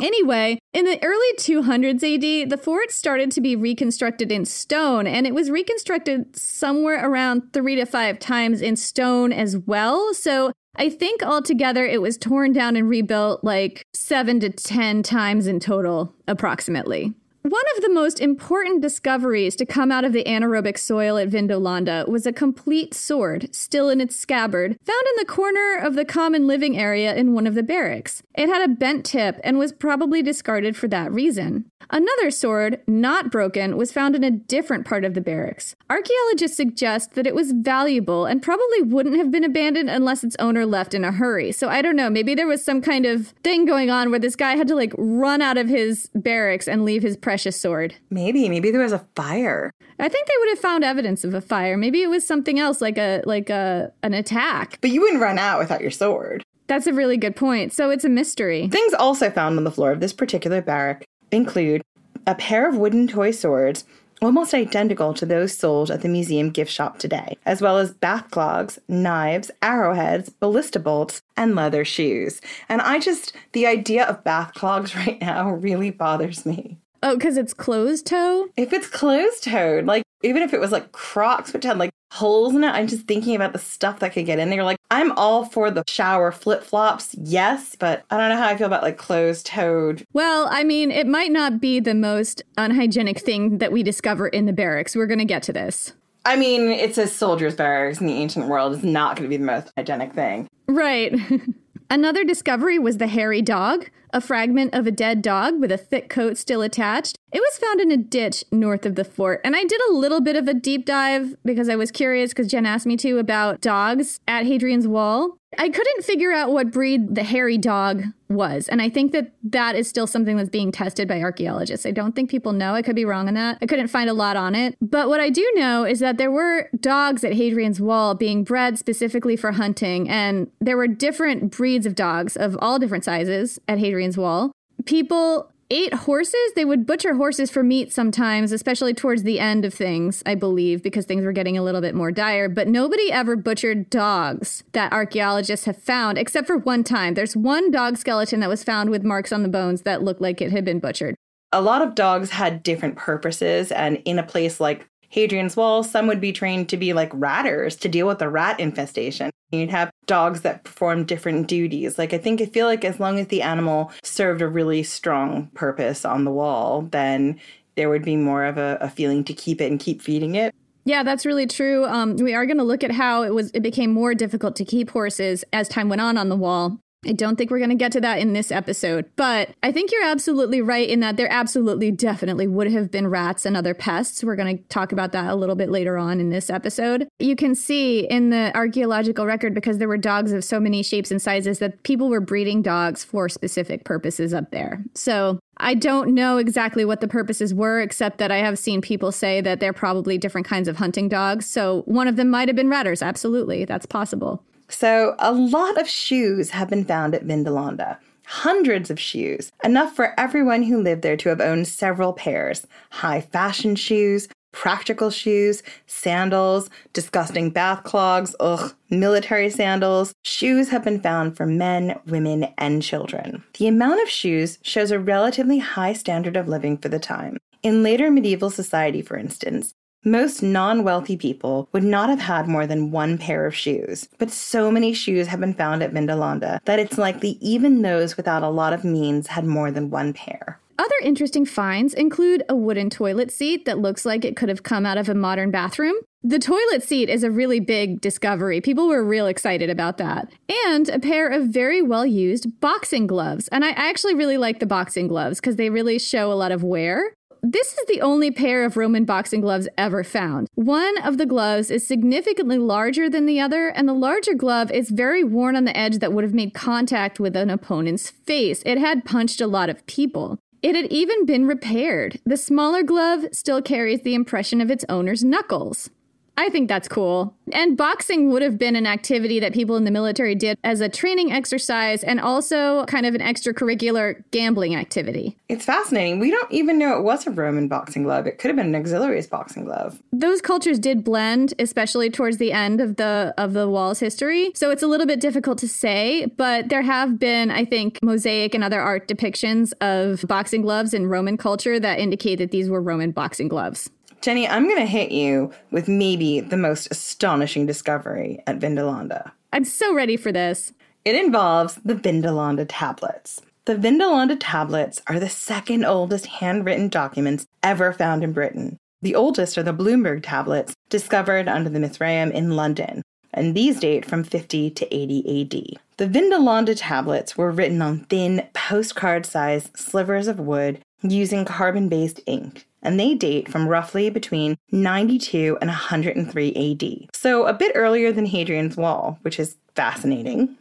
[0.00, 5.26] Anyway, in the early 200s AD, the fort started to be reconstructed in stone, and
[5.26, 10.14] it was reconstructed somewhere around three to five times in stone as well.
[10.14, 15.48] So I think altogether it was torn down and rebuilt like seven to 10 times
[15.48, 17.14] in total, approximately.
[17.42, 22.06] One of the most important discoveries to come out of the anaerobic soil at Vindolanda
[22.08, 26.48] was a complete sword, still in its scabbard, found in the corner of the common
[26.48, 28.24] living area in one of the barracks.
[28.34, 31.70] It had a bent tip and was probably discarded for that reason.
[31.90, 35.74] Another sword, not broken, was found in a different part of the barracks.
[35.88, 40.66] Archaeologists suggest that it was valuable and probably wouldn't have been abandoned unless its owner
[40.66, 41.50] left in a hurry.
[41.50, 44.36] So I don't know, maybe there was some kind of thing going on where this
[44.36, 47.94] guy had to like run out of his barracks and leave his precious sword.
[48.08, 49.70] Maybe, maybe there was a fire.
[49.98, 51.76] I think they would have found evidence of a fire.
[51.76, 54.78] Maybe it was something else like a like a an attack.
[54.80, 56.42] But you wouldn't run out without your sword.
[56.68, 57.74] That's a really good point.
[57.74, 58.68] So it's a mystery.
[58.68, 61.82] Things also found on the floor of this particular barrack include
[62.26, 63.84] a pair of wooden toy swords
[64.22, 68.30] almost identical to those sold at the museum gift shop today, as well as bath
[68.30, 72.40] clogs, knives, arrowheads, ballista bolts, and leather shoes.
[72.68, 76.78] And I just, the idea of bath clogs right now really bothers me.
[77.02, 78.48] Oh, because it's closed toe?
[78.56, 82.54] If it's closed toed, like even if it was like Crocs, which had like holes
[82.54, 84.64] in it, I'm just thinking about the stuff that could get in there.
[84.64, 88.56] Like, I'm all for the shower flip flops, yes, but I don't know how I
[88.56, 90.04] feel about like closed toed.
[90.12, 94.46] Well, I mean, it might not be the most unhygienic thing that we discover in
[94.46, 94.96] the barracks.
[94.96, 95.92] We're going to get to this.
[96.24, 98.74] I mean, it's a soldier's barracks in the ancient world.
[98.74, 100.48] It's not going to be the most hygienic thing.
[100.66, 101.14] Right.
[101.90, 106.08] Another discovery was the hairy dog, a fragment of a dead dog with a thick
[106.08, 107.18] coat still attached.
[107.32, 110.20] It was found in a ditch north of the fort, and I did a little
[110.20, 113.60] bit of a deep dive because I was curious because Jen asked me to about
[113.60, 115.38] dogs at Hadrian's Wall.
[115.56, 119.76] I couldn't figure out what breed the hairy dog was, and I think that that
[119.76, 121.86] is still something that's being tested by archaeologists.
[121.86, 122.74] I don't think people know.
[122.74, 123.56] I could be wrong on that.
[123.62, 124.76] I couldn't find a lot on it.
[124.82, 128.78] But what I do know is that there were dogs at Hadrian's Wall being bred
[128.78, 133.78] specifically for hunting, and there were different breeds of dogs of all different sizes at
[133.98, 134.52] Hadrian's Wall.
[134.86, 136.52] People ate horses.
[136.54, 140.84] They would butcher horses for meat sometimes, especially towards the end of things, I believe,
[140.84, 142.48] because things were getting a little bit more dire.
[142.48, 147.14] But nobody ever butchered dogs that archaeologists have found, except for one time.
[147.14, 150.40] There's one dog skeleton that was found with marks on the bones that looked like
[150.40, 151.16] it had been butchered.
[151.52, 156.06] A lot of dogs had different purposes, and in a place like Hadrian's Wall, some
[156.06, 159.32] would be trained to be like ratters to deal with the rat infestation.
[159.50, 161.98] You'd have dogs that perform different duties.
[161.98, 165.48] Like, I think I feel like as long as the animal served a really strong
[165.54, 167.40] purpose on the wall, then
[167.76, 170.54] there would be more of a, a feeling to keep it and keep feeding it.
[170.84, 171.84] Yeah, that's really true.
[171.84, 173.50] Um, we are going to look at how it was.
[173.52, 176.78] It became more difficult to keep horses as time went on on the wall.
[177.06, 179.92] I don't think we're going to get to that in this episode, but I think
[179.92, 184.24] you're absolutely right in that there absolutely definitely would have been rats and other pests.
[184.24, 187.08] We're going to talk about that a little bit later on in this episode.
[187.20, 191.12] You can see in the archaeological record, because there were dogs of so many shapes
[191.12, 194.82] and sizes, that people were breeding dogs for specific purposes up there.
[194.94, 199.12] So I don't know exactly what the purposes were, except that I have seen people
[199.12, 201.46] say that they're probably different kinds of hunting dogs.
[201.46, 203.02] So one of them might have been ratters.
[203.02, 203.64] Absolutely.
[203.64, 204.44] That's possible.
[204.68, 207.98] So, a lot of shoes have been found at Vindolanda.
[208.26, 213.22] Hundreds of shoes, enough for everyone who lived there to have owned several pairs high
[213.22, 220.12] fashion shoes, practical shoes, sandals, disgusting bath clogs, ugh, military sandals.
[220.24, 223.44] Shoes have been found for men, women, and children.
[223.58, 227.38] The amount of shoes shows a relatively high standard of living for the time.
[227.62, 229.74] In later medieval society, for instance,
[230.10, 234.30] most non wealthy people would not have had more than one pair of shoes, but
[234.30, 238.48] so many shoes have been found at Vindolanda that it's likely even those without a
[238.48, 240.60] lot of means had more than one pair.
[240.78, 244.86] Other interesting finds include a wooden toilet seat that looks like it could have come
[244.86, 245.96] out of a modern bathroom.
[246.22, 248.60] The toilet seat is a really big discovery.
[248.60, 250.32] People were real excited about that.
[250.66, 253.48] And a pair of very well used boxing gloves.
[253.48, 256.62] And I actually really like the boxing gloves because they really show a lot of
[256.62, 257.14] wear.
[257.42, 260.48] This is the only pair of Roman boxing gloves ever found.
[260.54, 264.90] One of the gloves is significantly larger than the other, and the larger glove is
[264.90, 268.62] very worn on the edge that would have made contact with an opponent's face.
[268.66, 270.38] It had punched a lot of people.
[270.62, 272.18] It had even been repaired.
[272.26, 275.90] The smaller glove still carries the impression of its owner's knuckles.
[276.38, 277.34] I think that's cool.
[277.52, 280.88] And boxing would have been an activity that people in the military did as a
[280.88, 285.36] training exercise and also kind of an extracurricular gambling activity.
[285.48, 286.20] It's fascinating.
[286.20, 288.28] We don't even know it was a Roman boxing glove.
[288.28, 290.00] It could have been an auxiliaries boxing glove.
[290.12, 294.52] Those cultures did blend, especially towards the end of the of the wall's history.
[294.54, 298.54] So it's a little bit difficult to say, but there have been, I think, mosaic
[298.54, 302.80] and other art depictions of boxing gloves in Roman culture that indicate that these were
[302.80, 303.90] Roman boxing gloves.
[304.20, 309.30] Jenny, I'm going to hit you with maybe the most astonishing discovery at Vindolanda.
[309.52, 310.72] I'm so ready for this.
[311.04, 313.40] It involves the Vindolanda tablets.
[313.64, 318.76] The Vindolanda tablets are the second oldest handwritten documents ever found in Britain.
[319.02, 323.02] The oldest are the Bloomberg tablets, discovered under the Mithraeum in London,
[323.32, 325.80] and these date from 50 to 80 AD.
[325.98, 332.20] The Vindolanda tablets were written on thin, postcard sized slivers of wood using carbon based
[332.26, 337.16] ink and they date from roughly between 92 and 103 AD.
[337.16, 340.56] So a bit earlier than Hadrian's Wall, which is fascinating.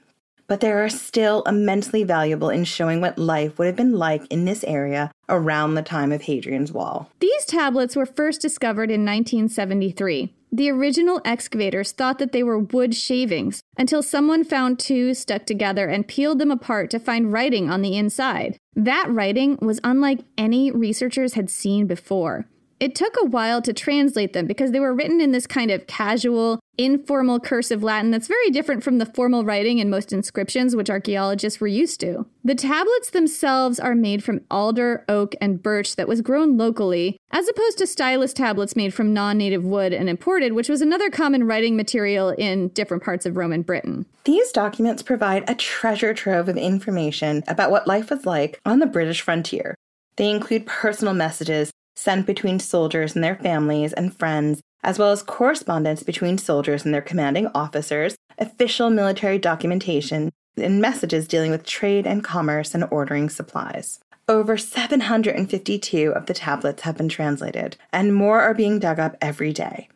[0.48, 4.46] But they are still immensely valuable in showing what life would have been like in
[4.46, 7.10] this area around the time of Hadrian's Wall.
[7.20, 10.34] These tablets were first discovered in 1973.
[10.52, 15.88] The original excavators thought that they were wood shavings until someone found two stuck together
[15.88, 18.58] and peeled them apart to find writing on the inside.
[18.76, 22.46] That writing was unlike any researchers had seen before.
[22.80, 25.88] It took a while to translate them because they were written in this kind of
[25.88, 30.90] casual, informal cursive Latin that's very different from the formal writing in most inscriptions, which
[30.90, 32.26] archaeologists were used to.
[32.44, 37.48] The tablets themselves are made from alder, oak, and birch that was grown locally, as
[37.48, 41.46] opposed to stylus tablets made from non native wood and imported, which was another common
[41.46, 44.06] writing material in different parts of Roman Britain.
[44.26, 48.86] These documents provide a treasure trove of information about what life was like on the
[48.86, 49.76] British frontier.
[50.18, 55.24] They include personal messages sent between soldiers and their families and friends, as well as
[55.24, 62.08] correspondence between soldiers and their commanding officers, official military documentation, and messages dealing with trade
[62.08, 64.00] and commerce and ordering supplies.
[64.28, 69.54] Over 752 of the tablets have been translated, and more are being dug up every
[69.54, 69.88] day.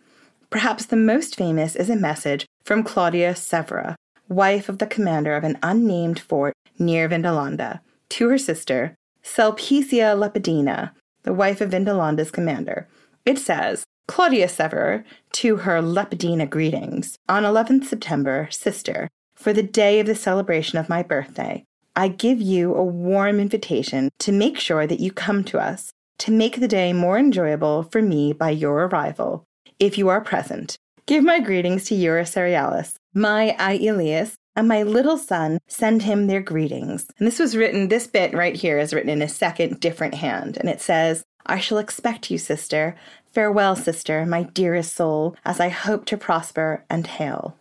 [0.50, 3.96] Perhaps the most famous is a message from Claudia Severa,
[4.30, 10.92] wife of the commander of an unnamed fort near Vindolanda, to her sister, Sulpicia Lepidina,
[11.24, 12.88] the wife of Vindolanda's commander.
[13.26, 17.18] It says, Claudia Sever, to her Lepidina greetings.
[17.30, 21.64] On 11th September, sister, for the day of the celebration of my birthday,
[21.96, 26.32] I give you a warm invitation to make sure that you come to us, to
[26.32, 29.44] make the day more enjoyable for me by your arrival.
[29.80, 35.18] If you are present, give my greetings to your Cerealis, my Aelius, and my little
[35.18, 37.08] son send him their greetings.
[37.18, 40.58] And this was written, this bit right here is written in a second different hand.
[40.58, 42.96] And it says, I shall expect you, sister.
[43.32, 47.56] Farewell, sister, my dearest soul, as I hope to prosper and hail.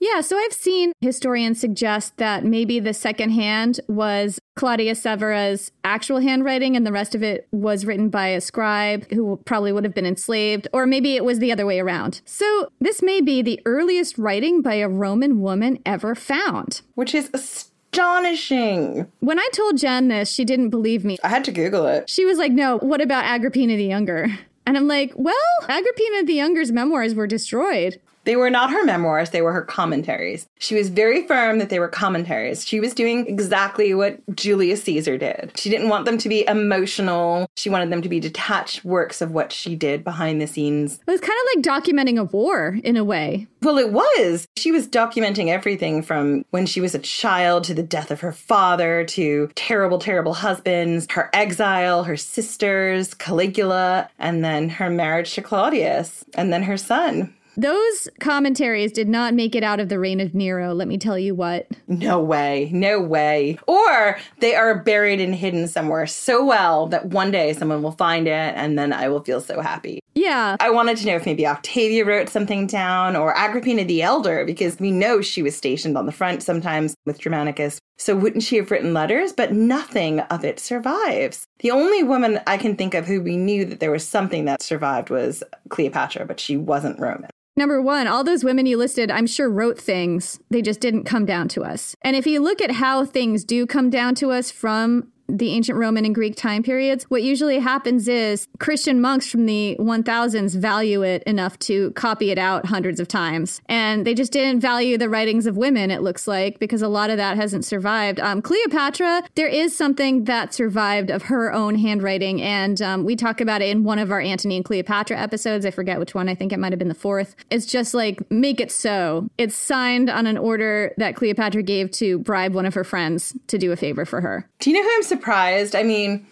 [0.00, 6.18] Yeah, so I've seen historians suggest that maybe the second hand was Claudia Severa's actual
[6.18, 9.94] handwriting and the rest of it was written by a scribe who probably would have
[9.94, 12.20] been enslaved, or maybe it was the other way around.
[12.24, 16.82] So this may be the earliest writing by a Roman woman ever found.
[16.96, 19.06] Which is astonishing.
[19.20, 21.16] When I told Jen this, she didn't believe me.
[21.22, 22.10] I had to Google it.
[22.10, 24.26] She was like, no, what about Agrippina the Younger?
[24.66, 25.34] And I'm like, well,
[25.68, 28.00] Agrippina the Younger's memoirs were destroyed.
[28.24, 30.46] They were not her memoirs, they were her commentaries.
[30.58, 32.66] She was very firm that they were commentaries.
[32.66, 35.52] She was doing exactly what Julius Caesar did.
[35.56, 39.32] She didn't want them to be emotional, she wanted them to be detached works of
[39.32, 41.00] what she did behind the scenes.
[41.06, 43.46] It was kind of like documenting a war in a way.
[43.62, 44.46] Well, it was.
[44.56, 48.32] She was documenting everything from when she was a child to the death of her
[48.32, 55.42] father to terrible, terrible husbands, her exile, her sisters, Caligula, and then her marriage to
[55.42, 57.34] Claudius, and then her son.
[57.56, 61.18] Those commentaries did not make it out of the reign of Nero, let me tell
[61.18, 61.66] you what.
[61.86, 62.70] No way.
[62.72, 63.58] No way.
[63.66, 68.26] Or they are buried and hidden somewhere so well that one day someone will find
[68.26, 70.00] it and then I will feel so happy.
[70.14, 70.56] Yeah.
[70.60, 74.78] I wanted to know if maybe Octavia wrote something down or Agrippina the Elder because
[74.78, 77.78] we know she was stationed on the front sometimes with Germanicus.
[77.98, 79.32] So wouldn't she have written letters?
[79.32, 81.46] But nothing of it survives.
[81.60, 84.62] The only woman I can think of who we knew that there was something that
[84.62, 87.30] survived was Cleopatra, but she wasn't Roman.
[87.56, 90.40] Number one, all those women you listed, I'm sure wrote things.
[90.50, 91.94] They just didn't come down to us.
[92.00, 95.78] And if you look at how things do come down to us from the ancient
[95.78, 101.02] Roman and Greek time periods, what usually happens is Christian monks from the 1000s value
[101.02, 103.60] it enough to copy it out hundreds of times.
[103.66, 107.10] And they just didn't value the writings of women, it looks like, because a lot
[107.10, 108.20] of that hasn't survived.
[108.20, 112.42] Um, Cleopatra, there is something that survived of her own handwriting.
[112.42, 115.64] And um, we talk about it in one of our Antony and Cleopatra episodes.
[115.64, 116.28] I forget which one.
[116.28, 117.34] I think it might have been the fourth.
[117.50, 119.30] It's just like, make it so.
[119.38, 123.56] It's signed on an order that Cleopatra gave to bribe one of her friends to
[123.56, 124.48] do a favor for her.
[124.58, 125.21] Do you know who I'm surprised?
[125.28, 126.26] I mean,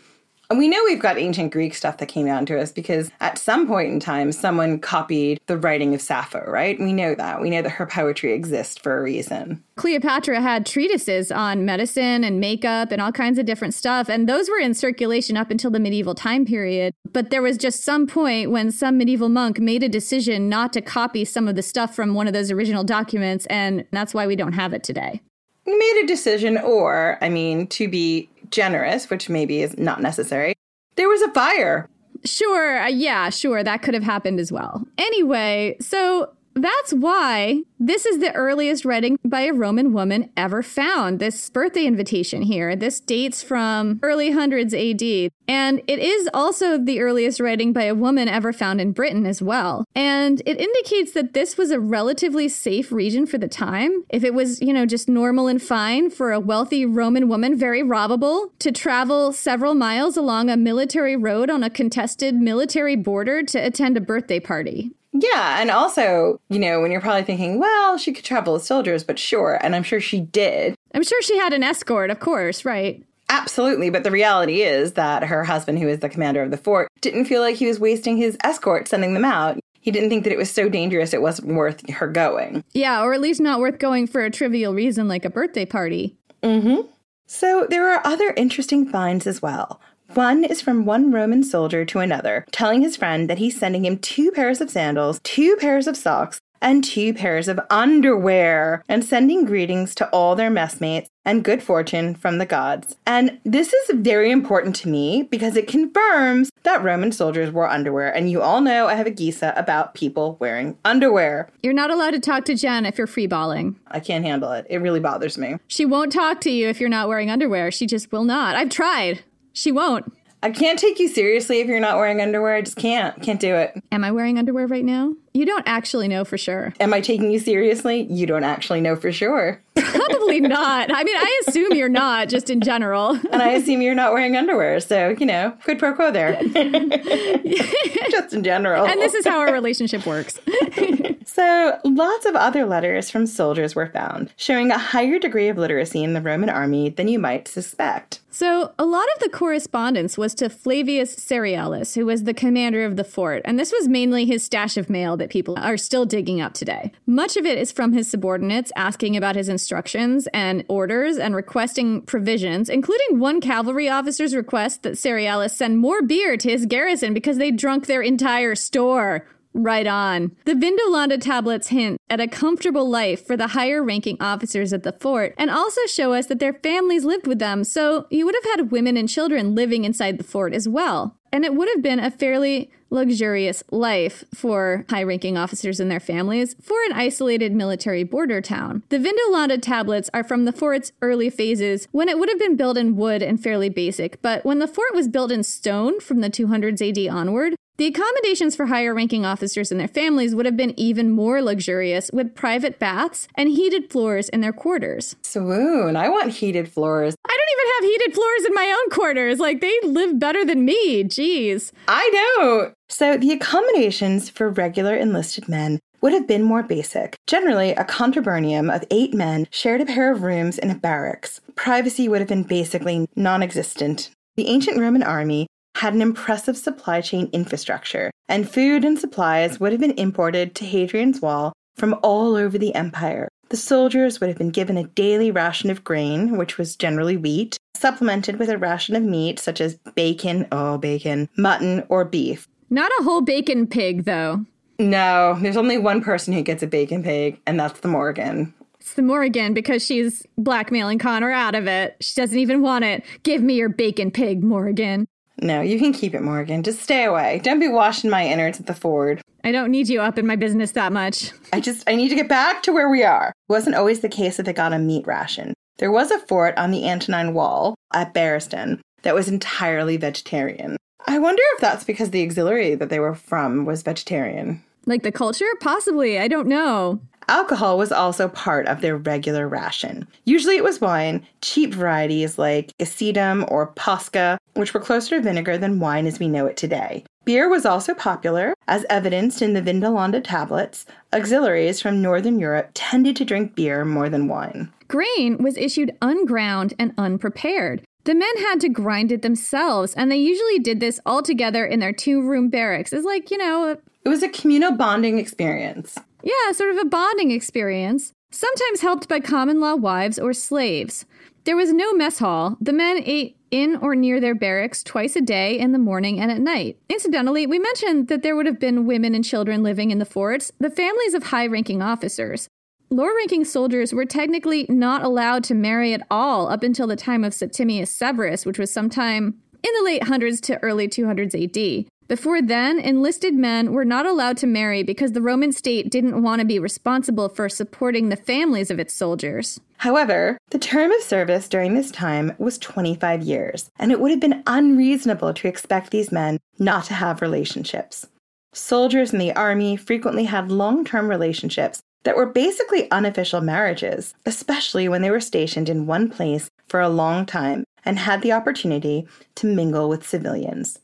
[0.57, 3.69] we know we've got ancient Greek stuff that came down to us because at some
[3.69, 6.79] point in time, someone copied the writing of Sappho, right?
[6.81, 7.41] We know that.
[7.41, 9.63] We know that her poetry exists for a reason.
[9.77, 14.51] Cleopatra had treatises on medicine and makeup and all kinds of different stuff, and those
[14.51, 16.93] were in circulation up until the medieval time period.
[17.13, 20.81] But there was just some point when some medieval monk made a decision not to
[20.81, 24.35] copy some of the stuff from one of those original documents, and that's why we
[24.35, 25.21] don't have it today.
[25.67, 30.55] Made a decision, or, I mean, to be generous, which maybe is not necessary,
[30.97, 31.89] there was a fire.
[32.25, 34.85] Sure, uh, yeah, sure, that could have happened as well.
[34.99, 41.19] Anyway, so that's why this is the earliest writing by a Roman woman ever found.
[41.19, 42.77] This birthday invitation here.
[42.77, 45.03] This dates from early hundreds AD.
[45.49, 49.41] And it is also the earliest writing by a woman ever found in Britain as
[49.41, 49.85] well.
[49.95, 54.05] And it indicates that this was a relatively safe region for the time.
[54.11, 57.83] If it was, you know, just normal and fine for a wealthy Roman woman, very
[57.83, 63.59] robbable, to travel several miles along a military road on a contested military border to
[63.59, 64.93] attend a birthday party.
[65.13, 69.03] Yeah, and also, you know, when you're probably thinking, well, she could travel with soldiers,
[69.03, 70.75] but sure, and I'm sure she did.
[70.95, 73.03] I'm sure she had an escort, of course, right?
[73.29, 76.89] Absolutely, but the reality is that her husband, who is the commander of the fort,
[77.01, 79.59] didn't feel like he was wasting his escort sending them out.
[79.81, 82.65] He didn't think that it was so dangerous it wasn't worth her going.
[82.73, 86.17] Yeah, or at least not worth going for a trivial reason like a birthday party.
[86.43, 86.89] Mm hmm.
[87.27, 89.81] So there are other interesting finds as well.
[90.15, 93.97] One is from one Roman soldier to another, telling his friend that he's sending him
[93.99, 99.45] two pairs of sandals, two pairs of socks, and two pairs of underwear, and sending
[99.45, 102.97] greetings to all their messmates and good fortune from the gods.
[103.07, 108.15] And this is very important to me because it confirms that Roman soldiers wore underwear.
[108.15, 111.49] And you all know I have a Gisa about people wearing underwear.
[111.63, 113.77] You're not allowed to talk to Jen if you're freeballing.
[113.87, 114.67] I can't handle it.
[114.69, 115.57] It really bothers me.
[115.69, 117.71] She won't talk to you if you're not wearing underwear.
[117.71, 118.57] She just will not.
[118.57, 119.23] I've tried.
[119.53, 120.13] She won't.
[120.43, 122.55] I can't take you seriously if you're not wearing underwear.
[122.55, 123.21] I just can't.
[123.23, 123.75] Can't do it.
[123.93, 125.15] Am I wearing underwear right now?
[125.35, 126.73] You don't actually know for sure.
[126.81, 128.07] Am I taking you seriously?
[128.11, 129.61] You don't actually know for sure.
[129.77, 130.91] Probably not.
[130.91, 133.11] I mean, I assume you're not, just in general.
[133.31, 134.81] and I assume you're not wearing underwear.
[134.81, 136.41] So, you know, quid pro quo there.
[138.11, 138.87] just in general.
[138.87, 140.41] And this is how our relationship works.
[141.33, 146.03] So, lots of other letters from soldiers were found, showing a higher degree of literacy
[146.03, 148.19] in the Roman army than you might suspect.
[148.31, 152.97] So, a lot of the correspondence was to Flavius Cerealis, who was the commander of
[152.97, 156.41] the fort, and this was mainly his stash of mail that people are still digging
[156.41, 156.91] up today.
[157.07, 162.03] Much of it is from his subordinates asking about his instructions and orders and requesting
[162.03, 167.39] provisions, including one cavalry officer's request that Cerealis send more beer to his garrison because
[167.39, 169.25] they drunk their entire store.
[169.53, 170.37] Right on.
[170.45, 174.93] The Vindolanda tablets hint at a comfortable life for the higher ranking officers at the
[174.93, 178.59] fort and also show us that their families lived with them, so you would have
[178.59, 181.17] had women and children living inside the fort as well.
[181.33, 186.01] And it would have been a fairly luxurious life for high ranking officers and their
[186.01, 188.83] families for an isolated military border town.
[188.89, 192.77] The Vindolanda tablets are from the fort's early phases when it would have been built
[192.77, 196.31] in wood and fairly basic, but when the fort was built in stone from the
[196.31, 200.79] 200s AD onward, the accommodations for higher ranking officers and their families would have been
[200.79, 205.17] even more luxurious with private baths and heated floors in their quarters.
[205.23, 207.15] Swoon, I want heated floors.
[207.27, 209.39] I don't even have heated floors in my own quarters.
[209.39, 211.05] Like, they live better than me.
[211.05, 211.73] Jeez.
[211.89, 212.75] I know.
[212.91, 217.17] So, the accommodations for regular enlisted men would have been more basic.
[217.27, 221.41] Generally, a contubernium of eight men shared a pair of rooms in a barracks.
[221.55, 224.11] Privacy would have been basically non existent.
[224.37, 225.47] The ancient Roman army
[225.81, 230.67] had an impressive supply chain infrastructure, and food and supplies would have been imported to
[230.67, 233.29] Hadrian's Wall from all over the empire.
[233.49, 237.57] The soldiers would have been given a daily ration of grain, which was generally wheat,
[237.75, 242.47] supplemented with a ration of meat such as bacon, oh, bacon, mutton, or beef.
[242.69, 244.45] Not a whole bacon pig, though.
[244.79, 248.53] No, there's only one person who gets a bacon pig, and that's the Morgan.
[248.81, 251.97] It's the Morgan because she's blackmailing Connor out of it.
[252.01, 253.03] She doesn't even want it.
[253.23, 255.07] Give me your bacon pig, Morgan.
[255.43, 256.63] No, you can keep it, Morgan.
[256.63, 257.41] Just stay away.
[257.43, 259.23] Don't be washing my innards at the ford.
[259.43, 261.33] I don't need you up in my business that much.
[261.53, 263.29] I just, I need to get back to where we are.
[263.29, 265.55] It wasn't always the case that they got a meat ration.
[265.79, 270.77] There was a fort on the Antonine Wall at Bearsden that was entirely vegetarian.
[271.07, 274.63] I wonder if that's because the auxiliary that they were from was vegetarian.
[274.85, 275.47] Like the culture?
[275.61, 276.19] Possibly.
[276.19, 277.01] I don't know.
[277.31, 280.09] Alcohol was also part of their regular ration.
[280.25, 285.57] Usually it was wine, cheap varieties like Acetum or Posca, which were closer to vinegar
[285.57, 287.05] than wine as we know it today.
[287.25, 290.87] Beer was also popular, as evidenced in the Vindolanda tablets.
[291.13, 294.73] Auxiliaries from Northern Europe tended to drink beer more than wine.
[294.89, 297.85] Grain was issued unground and unprepared.
[298.05, 301.79] The men had to grind it themselves, and they usually did this all together in
[301.79, 302.93] their two room barracks.
[302.93, 305.97] It's like, you know, it was a communal bonding experience.
[306.23, 311.05] Yeah, sort of a bonding experience, sometimes helped by common law wives or slaves.
[311.45, 312.57] There was no mess hall.
[312.61, 316.31] The men ate in or near their barracks twice a day in the morning and
[316.31, 316.79] at night.
[316.89, 320.53] Incidentally, we mentioned that there would have been women and children living in the forts,
[320.61, 322.49] the families of high ranking officers.
[322.91, 327.25] Lower ranking soldiers were technically not allowed to marry at all up until the time
[327.25, 331.91] of Septimius Severus, which was sometime in the late hundreds to early 200s AD.
[332.11, 336.41] Before then, enlisted men were not allowed to marry because the Roman state didn't want
[336.41, 339.61] to be responsible for supporting the families of its soldiers.
[339.77, 344.19] However, the term of service during this time was 25 years, and it would have
[344.19, 348.09] been unreasonable to expect these men not to have relationships.
[348.53, 354.89] Soldiers in the army frequently had long term relationships that were basically unofficial marriages, especially
[354.89, 359.07] when they were stationed in one place for a long time and had the opportunity
[359.37, 360.81] to mingle with civilians.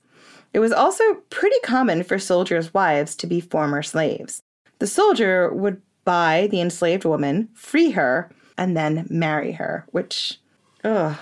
[0.57, 4.41] It was also pretty common for soldiers' wives to be former slaves.
[4.79, 10.41] The soldier would buy the enslaved woman, free her, and then marry her, which,
[10.83, 11.15] ugh.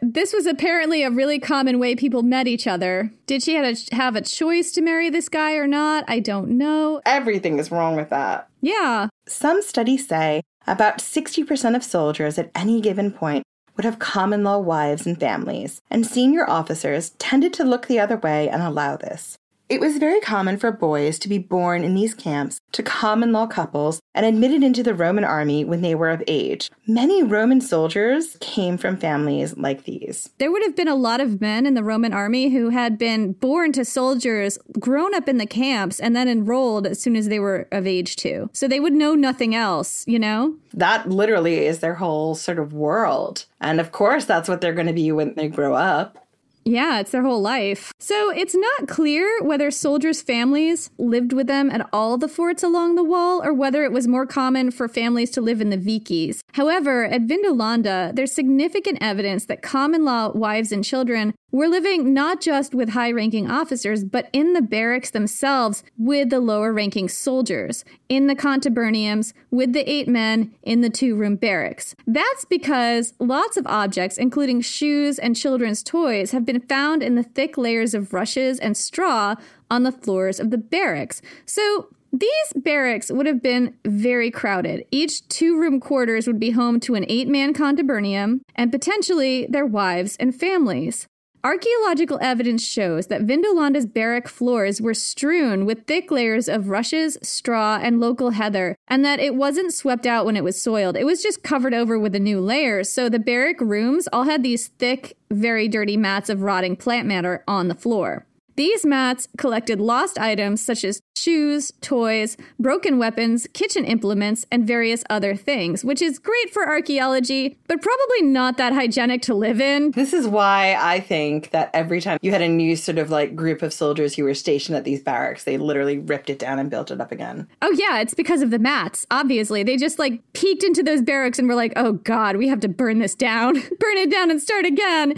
[0.00, 3.12] This was apparently a really common way people met each other.
[3.26, 6.04] Did she have a, have a choice to marry this guy or not?
[6.08, 7.02] I don't know.
[7.04, 8.48] Everything is wrong with that.
[8.62, 9.08] Yeah.
[9.28, 13.44] Some studies say about 60% of soldiers at any given point
[13.80, 18.18] would have common law wives and families, and senior officers tended to look the other
[18.18, 19.38] way and allow this.
[19.70, 23.46] It was very common for boys to be born in these camps to common law
[23.46, 26.72] couples and admitted into the Roman army when they were of age.
[26.88, 30.28] Many Roman soldiers came from families like these.
[30.38, 33.34] There would have been a lot of men in the Roman army who had been
[33.34, 37.38] born to soldiers, grown up in the camps, and then enrolled as soon as they
[37.38, 38.50] were of age too.
[38.52, 40.56] So they would know nothing else, you know?
[40.74, 43.44] That literally is their whole sort of world.
[43.60, 46.19] And of course, that's what they're going to be when they grow up.
[46.64, 47.92] Yeah, it's their whole life.
[47.98, 52.94] So it's not clear whether soldiers' families lived with them at all the forts along
[52.94, 56.40] the wall or whether it was more common for families to live in the vikis.
[56.52, 62.40] However, at Vindolanda, there's significant evidence that common law wives and children were living not
[62.40, 67.84] just with high ranking officers, but in the barracks themselves with the lower ranking soldiers,
[68.08, 71.94] in the contuberniums with the eight men in the two room barracks.
[72.06, 77.22] That's because lots of objects, including shoes and children's toys, have been found in the
[77.22, 79.34] thick layers of rushes and straw
[79.70, 81.22] on the floors of the barracks.
[81.46, 84.84] So these barracks would have been very crowded.
[84.90, 89.66] Each two room quarters would be home to an eight man contubernium and potentially their
[89.66, 91.06] wives and families.
[91.42, 97.78] Archaeological evidence shows that Vindolanda's barrack floors were strewn with thick layers of rushes, straw,
[97.80, 100.98] and local heather, and that it wasn't swept out when it was soiled.
[100.98, 102.84] It was just covered over with a new layer.
[102.84, 107.42] So the barrack rooms all had these thick, very dirty mats of rotting plant matter
[107.48, 108.26] on the floor.
[108.60, 115.02] These mats collected lost items such as shoes, toys, broken weapons, kitchen implements, and various
[115.08, 119.92] other things, which is great for archaeology, but probably not that hygienic to live in.
[119.92, 123.34] This is why I think that every time you had a new sort of like
[123.34, 126.68] group of soldiers who were stationed at these barracks, they literally ripped it down and
[126.68, 127.48] built it up again.
[127.62, 129.62] Oh, yeah, it's because of the mats, obviously.
[129.62, 132.68] They just like peeked into those barracks and were like, oh God, we have to
[132.68, 135.14] burn this down, burn it down and start again.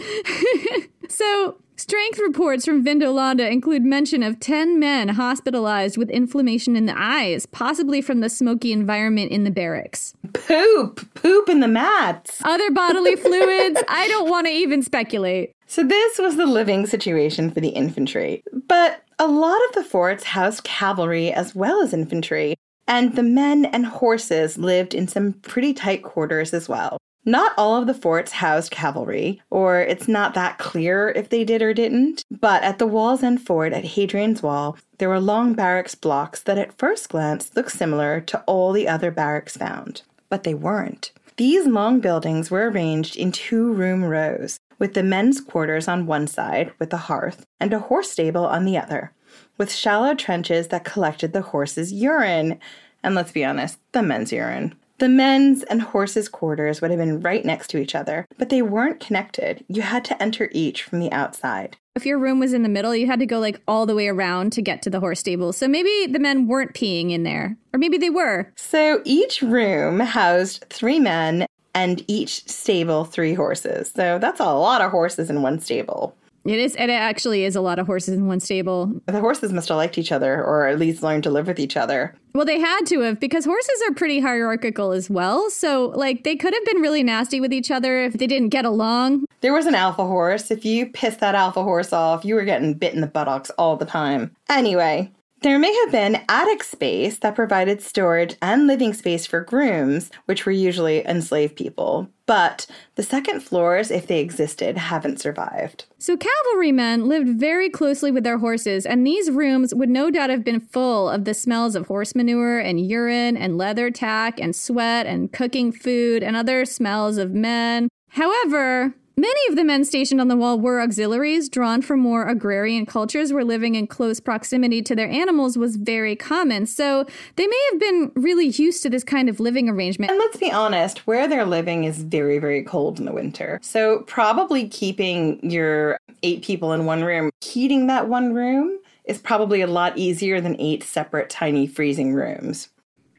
[1.09, 6.95] so Strength reports from Vindolanda include mention of 10 men hospitalized with inflammation in the
[6.97, 10.15] eyes, possibly from the smoky environment in the barracks.
[10.33, 11.13] Poop!
[11.15, 12.41] Poop in the mats!
[12.45, 13.83] Other bodily fluids?
[13.89, 15.51] I don't want to even speculate.
[15.67, 18.45] So, this was the living situation for the infantry.
[18.69, 22.55] But a lot of the forts housed cavalry as well as infantry,
[22.87, 26.99] and the men and horses lived in some pretty tight quarters as well.
[27.25, 31.63] Not all of the forts housed cavalry, or it's not that clear if they did
[31.63, 36.43] or didn't, but at the Wallsend Fort at Hadrian's Wall, there were long barracks blocks
[36.43, 40.03] that at first glance looked similar to all the other barracks found.
[40.31, 41.13] But they weren't.
[41.37, 46.27] These long buildings were arranged in two room rows, with the men's quarters on one
[46.27, 49.13] side with a hearth and a horse stable on the other,
[49.59, 52.59] with shallow trenches that collected the horse's urine.
[53.05, 54.75] And let's be honest, the men's urine.
[54.99, 58.63] The men's and horses' quarters would have been right next to each other, but they
[58.63, 59.65] weren't connected.
[59.69, 61.77] You had to enter each from the outside.
[61.95, 64.09] If your room was in the middle, you had to go like all the way
[64.09, 65.53] around to get to the horse stable.
[65.53, 68.53] So maybe the men weren't peeing in there, or maybe they were.
[68.57, 73.91] So each room housed three men and each stable three horses.
[73.95, 76.17] So that's a lot of horses in one stable.
[76.45, 79.01] It is, and it actually is a lot of horses in one stable.
[79.07, 81.77] The horses must have liked each other, or at least learned to live with each
[81.77, 82.15] other.
[82.35, 85.51] Well, they had to have because horses are pretty hierarchical as well.
[85.51, 88.65] So, like, they could have been really nasty with each other if they didn't get
[88.65, 89.27] along.
[89.41, 90.51] There was an alpha horse.
[90.51, 93.77] If you pissed that alpha horse off, you were getting bit in the buttocks all
[93.77, 94.35] the time.
[94.49, 95.13] Anyway,
[95.43, 100.47] there may have been attic space that provided storage and living space for grooms, which
[100.47, 105.85] were usually enslaved people, but the second floors, if they existed, haven't survived.
[105.99, 110.45] So, cavalrymen lived very closely with their horses, and these rooms would no doubt have
[110.45, 115.07] been full of the smells of horse manure and urine and leather tack and sweat
[115.07, 117.89] and cooking food and other smells of men.
[118.11, 122.87] However, Many of the men stationed on the wall were auxiliaries drawn from more agrarian
[122.87, 126.65] cultures where living in close proximity to their animals was very common.
[126.67, 127.05] So
[127.37, 130.11] they may have been really used to this kind of living arrangement.
[130.11, 133.61] And let's be honest, where they're living is very, very cold in the winter.
[133.63, 139.61] So probably keeping your eight people in one room, heating that one room is probably
[139.61, 142.69] a lot easier than eight separate tiny freezing rooms.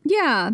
[0.05, 0.51] Yeah.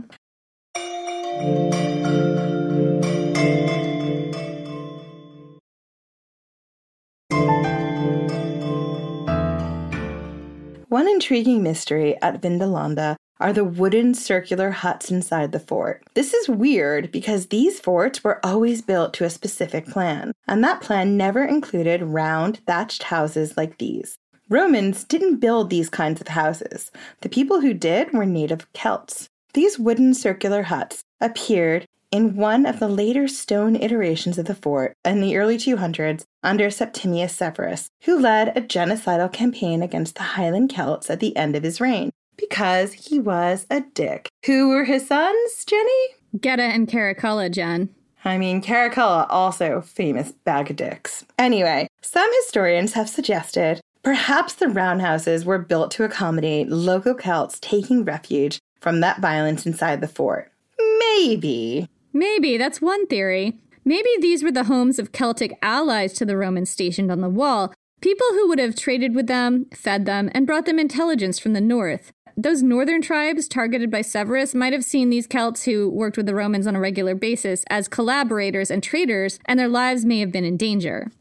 [10.89, 16.03] One intriguing mystery at Vindolanda are the wooden circular huts inside the fort.
[16.15, 20.81] This is weird because these forts were always built to a specific plan, and that
[20.81, 24.17] plan never included round, thatched houses like these.
[24.49, 26.89] Romans didn't build these kinds of houses.
[27.21, 29.29] The people who did were native Celts.
[29.53, 34.95] These wooden circular huts appeared in one of the later stone iterations of the fort
[35.05, 40.69] in the early 200s under Septimius Severus, who led a genocidal campaign against the Highland
[40.71, 44.29] Celts at the end of his reign because he was a dick.
[44.45, 46.07] Who were his sons, Jenny?
[46.39, 47.89] Geta and Caracalla, Jen.
[48.25, 51.25] I mean, Caracalla also famous bag of dicks.
[51.37, 58.03] Anyway, some historians have suggested perhaps the roundhouses were built to accommodate local Celts taking
[58.03, 60.51] refuge from that violence inside the fort.
[60.99, 61.87] Maybe.
[62.13, 63.59] Maybe, that's one theory.
[63.85, 67.73] Maybe these were the homes of Celtic allies to the Romans stationed on the wall,
[68.01, 71.61] people who would have traded with them, fed them, and brought them intelligence from the
[71.61, 72.11] north.
[72.37, 76.35] Those northern tribes targeted by Severus might have seen these Celts who worked with the
[76.35, 80.45] Romans on a regular basis as collaborators and traitors, and their lives may have been
[80.45, 81.11] in danger.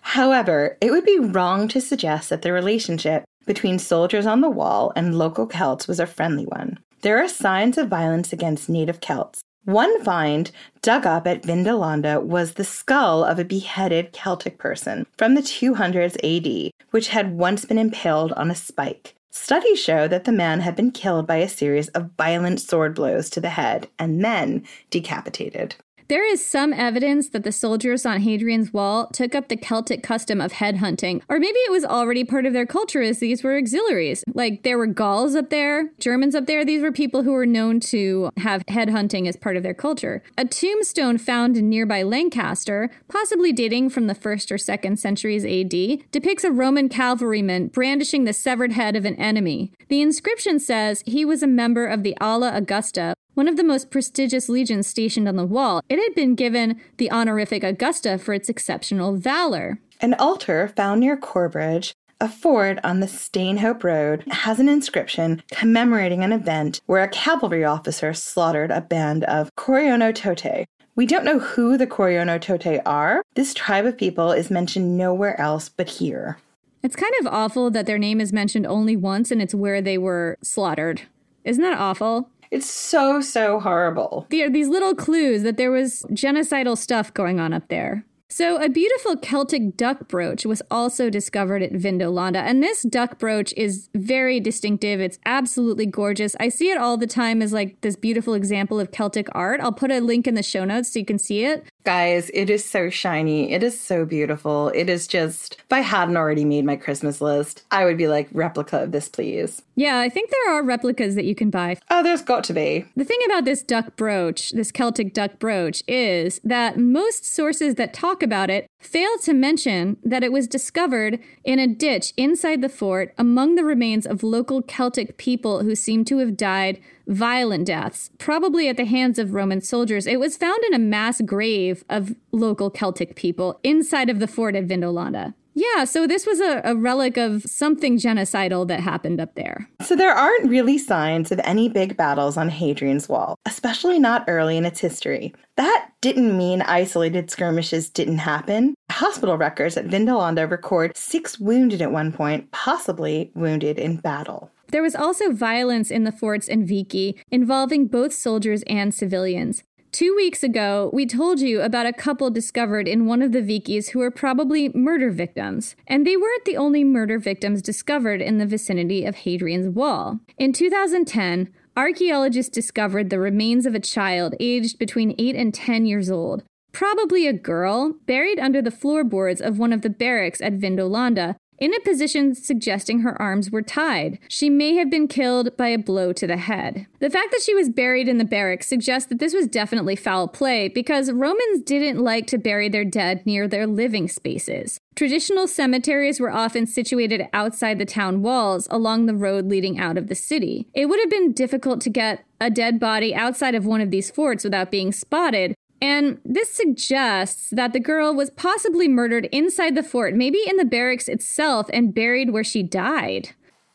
[0.00, 4.92] However, it would be wrong to suggest that the relationship between soldiers on the wall
[4.96, 6.78] and local Celts was a friendly one.
[7.02, 9.40] There are signs of violence against native Celts.
[9.68, 10.50] One find
[10.80, 16.16] dug up at Vindolanda was the skull of a beheaded Celtic person from the 200s
[16.24, 19.14] AD, which had once been impaled on a spike.
[19.30, 23.28] Studies show that the man had been killed by a series of violent sword blows
[23.28, 25.76] to the head and then decapitated.
[26.08, 30.40] There is some evidence that the soldiers on Hadrian's Wall took up the Celtic custom
[30.40, 34.24] of headhunting, or maybe it was already part of their culture as these were auxiliaries.
[34.32, 36.64] Like there were Gauls up there, Germans up there.
[36.64, 40.22] These were people who were known to have headhunting as part of their culture.
[40.38, 46.10] A tombstone found in nearby Lancaster, possibly dating from the 1st or 2nd centuries AD,
[46.10, 49.72] depicts a Roman cavalryman brandishing the severed head of an enemy.
[49.88, 53.88] The inscription says he was a member of the Ala Augusta, one of the most
[53.88, 55.80] prestigious legions stationed on the wall.
[55.88, 59.78] It had been given the honorific Augusta for its exceptional valor.
[60.00, 66.24] An altar found near Corbridge, a ford on the Stanhope Road, has an inscription commemorating
[66.24, 70.64] an event where a cavalry officer slaughtered a band of Corionototae.
[70.96, 73.22] We don't know who the Corionototae are.
[73.36, 76.38] This tribe of people is mentioned nowhere else but here.
[76.82, 79.96] It's kind of awful that their name is mentioned only once and it's where they
[79.96, 81.02] were slaughtered.
[81.44, 82.30] Isn't that awful?
[82.50, 84.26] It's so, so horrible.
[84.30, 88.04] There are these little clues that there was genocidal stuff going on up there.
[88.30, 93.54] So, a beautiful Celtic duck brooch was also discovered at Vindolanda, and this duck brooch
[93.56, 95.00] is very distinctive.
[95.00, 96.36] It's absolutely gorgeous.
[96.38, 99.62] I see it all the time as like this beautiful example of Celtic art.
[99.62, 101.64] I'll put a link in the show notes so you can see it.
[101.88, 103.50] Guys, it is so shiny.
[103.50, 104.68] It is so beautiful.
[104.74, 108.28] It is just, if I hadn't already made my Christmas list, I would be like,
[108.30, 109.62] replica of this, please.
[109.74, 111.78] Yeah, I think there are replicas that you can buy.
[111.88, 112.84] Oh, there's got to be.
[112.94, 117.94] The thing about this duck brooch, this Celtic duck brooch, is that most sources that
[117.94, 122.68] talk about it fail to mention that it was discovered in a ditch inside the
[122.68, 128.10] fort among the remains of local Celtic people who seem to have died violent deaths,
[128.18, 130.06] probably at the hands of Roman soldiers.
[130.06, 134.54] It was found in a mass grave of local Celtic people inside of the fort
[134.54, 135.34] at Vindolanda.
[135.58, 139.68] Yeah, so this was a, a, relic of something genocidal that happened up there.
[139.82, 144.56] So there aren't really signs of any big battles on Hadrian's Wall, especially not early
[144.56, 145.34] in its history.
[145.56, 148.76] That didn't mean isolated skirmishes didn't happen.
[148.92, 154.52] Hospital records at Vindolanda record six wounded at one point, possibly wounded in battle.
[154.70, 159.62] There was also violence in the forts in vici involving both soldiers and civilians.
[159.90, 163.90] Two weeks ago, we told you about a couple discovered in one of the Vikis
[163.90, 165.74] who were probably murder victims.
[165.86, 170.20] And they weren't the only murder victims discovered in the vicinity of Hadrian's Wall.
[170.36, 176.10] In 2010, archaeologists discovered the remains of a child aged between 8 and 10 years
[176.10, 181.36] old, probably a girl, buried under the floorboards of one of the barracks at Vindolanda,
[181.58, 184.18] in a position suggesting her arms were tied.
[184.28, 186.86] She may have been killed by a blow to the head.
[187.00, 190.28] The fact that she was buried in the barracks suggests that this was definitely foul
[190.28, 194.78] play because Romans didn't like to bury their dead near their living spaces.
[194.94, 200.08] Traditional cemeteries were often situated outside the town walls along the road leading out of
[200.08, 200.66] the city.
[200.74, 204.10] It would have been difficult to get a dead body outside of one of these
[204.10, 209.82] forts without being spotted, and this suggests that the girl was possibly murdered inside the
[209.82, 213.30] fort, maybe in the barracks itself, and buried where she died.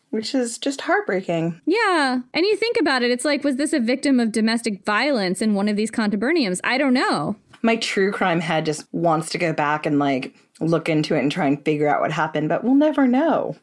[0.09, 1.59] Which is just heartbreaking.
[1.65, 2.19] Yeah.
[2.33, 5.55] And you think about it, it's like, was this a victim of domestic violence in
[5.55, 6.59] one of these contuberniums?
[6.63, 7.35] I don't know.
[7.63, 11.31] My true crime head just wants to go back and like look into it and
[11.31, 13.55] try and figure out what happened, but we'll never know.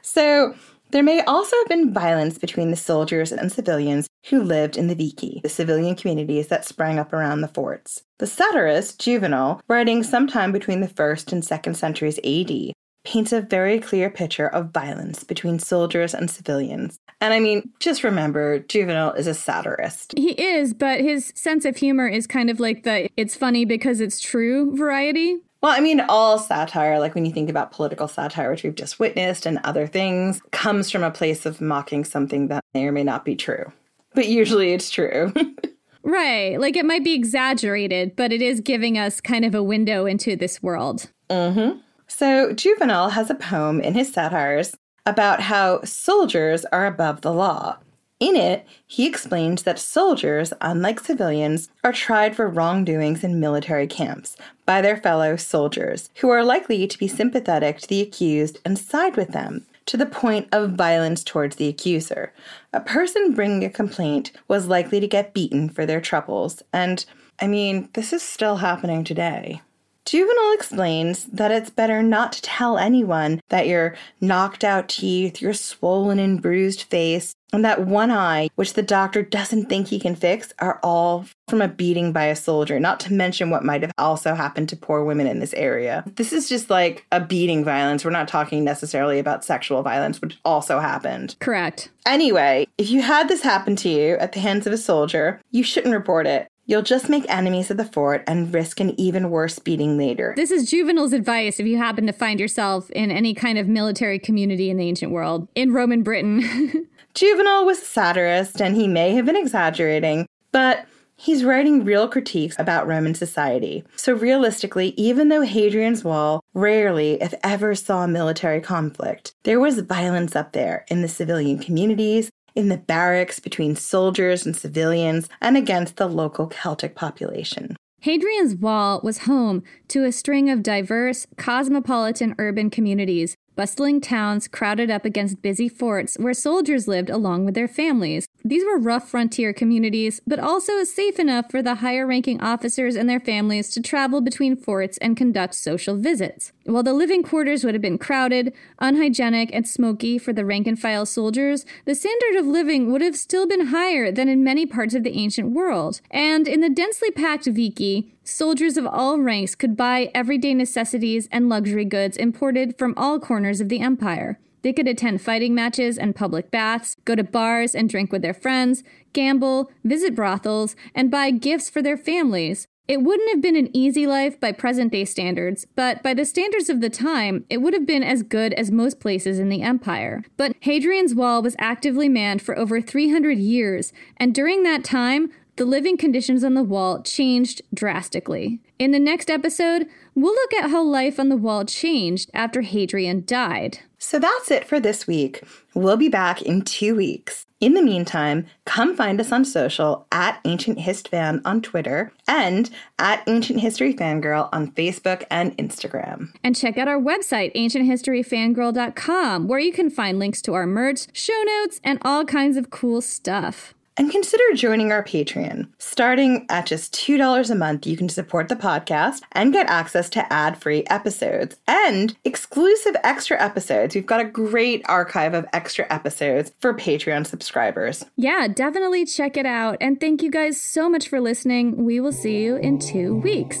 [0.00, 0.54] So,
[0.90, 4.94] there may also have been violence between the soldiers and civilians who lived in the
[4.94, 8.02] vici, the civilian communities that sprang up around the forts.
[8.18, 12.72] The satirist Juvenal, writing sometime between the 1st and 2nd centuries AD,
[13.04, 16.98] paints a very clear picture of violence between soldiers and civilians.
[17.20, 20.14] And I mean, just remember, Juvenal is a satirist.
[20.16, 24.00] He is, but his sense of humor is kind of like the it's funny because
[24.00, 25.38] it's true variety.
[25.60, 29.00] Well, I mean, all satire, like when you think about political satire, which we've just
[29.00, 33.02] witnessed, and other things, comes from a place of mocking something that may or may
[33.02, 33.72] not be true.
[34.14, 35.32] But usually it's true.
[36.02, 36.60] right.
[36.60, 40.36] Like it might be exaggerated, but it is giving us kind of a window into
[40.36, 41.10] this world.
[41.28, 41.78] Mm-hmm.
[42.06, 47.78] So Juvenal has a poem in his satires about how soldiers are above the law.
[48.20, 54.36] In it, he explains that soldiers, unlike civilians, are tried for wrongdoings in military camps
[54.66, 59.16] by their fellow soldiers, who are likely to be sympathetic to the accused and side
[59.16, 62.32] with them, to the point of violence towards the accuser.
[62.72, 67.06] A person bringing a complaint was likely to get beaten for their troubles, and
[67.40, 69.62] I mean, this is still happening today.
[70.08, 75.52] Juvenal explains that it's better not to tell anyone that your knocked out teeth, your
[75.52, 80.14] swollen and bruised face, and that one eye, which the doctor doesn't think he can
[80.14, 83.92] fix, are all from a beating by a soldier, not to mention what might have
[83.98, 86.04] also happened to poor women in this area.
[86.16, 88.02] This is just like a beating violence.
[88.02, 91.36] We're not talking necessarily about sexual violence, which also happened.
[91.38, 91.90] Correct.
[92.06, 95.62] Anyway, if you had this happen to you at the hands of a soldier, you
[95.62, 96.48] shouldn't report it.
[96.68, 100.34] You'll just make enemies of the fort and risk an even worse beating later.
[100.36, 104.18] This is Juvenal's advice if you happen to find yourself in any kind of military
[104.18, 106.86] community in the ancient world, in Roman Britain.
[107.14, 110.84] Juvenal was a satirist and he may have been exaggerating, but
[111.16, 113.82] he's writing real critiques about Roman society.
[113.96, 120.36] So, realistically, even though Hadrian's Wall rarely, if ever, saw military conflict, there was violence
[120.36, 125.94] up there in the civilian communities in the barracks between soldiers and civilians and against
[125.94, 127.76] the local Celtic population.
[128.00, 134.88] Hadrian's Wall was home to a string of diverse, cosmopolitan urban communities bustling towns crowded
[134.88, 138.28] up against busy forts where soldiers lived along with their families.
[138.44, 143.10] These were rough frontier communities, but also safe enough for the higher ranking officers and
[143.10, 146.52] their families to travel between forts and conduct social visits.
[146.68, 150.78] While the living quarters would have been crowded, unhygienic, and smoky for the rank and
[150.78, 154.92] file soldiers, the standard of living would have still been higher than in many parts
[154.92, 156.02] of the ancient world.
[156.10, 161.48] And in the densely packed Vici, soldiers of all ranks could buy everyday necessities and
[161.48, 164.38] luxury goods imported from all corners of the empire.
[164.60, 168.34] They could attend fighting matches and public baths, go to bars and drink with their
[168.34, 168.82] friends,
[169.14, 172.67] gamble, visit brothels, and buy gifts for their families.
[172.88, 176.70] It wouldn't have been an easy life by present day standards, but by the standards
[176.70, 180.24] of the time, it would have been as good as most places in the empire.
[180.38, 185.66] But Hadrian's Wall was actively manned for over 300 years, and during that time, the
[185.66, 188.60] living conditions on the wall changed drastically.
[188.78, 193.24] In the next episode, we'll look at how life on the wall changed after Hadrian
[193.26, 193.80] died.
[193.98, 195.42] So that's it for this week.
[195.74, 197.46] We'll be back in two weeks.
[197.60, 202.70] In the meantime, come find us on social at Ancient Hist Fan on Twitter and
[203.00, 206.32] at Ancient History Fangirl on Facebook and Instagram.
[206.44, 211.42] And check out our website, ancienthistoryfangirl.com, where you can find links to our merch, show
[211.42, 213.74] notes, and all kinds of cool stuff.
[213.98, 215.68] And consider joining our Patreon.
[215.78, 220.32] Starting at just $2 a month, you can support the podcast and get access to
[220.32, 223.96] ad free episodes and exclusive extra episodes.
[223.96, 228.04] We've got a great archive of extra episodes for Patreon subscribers.
[228.16, 229.78] Yeah, definitely check it out.
[229.80, 231.84] And thank you guys so much for listening.
[231.84, 233.58] We will see you in two weeks.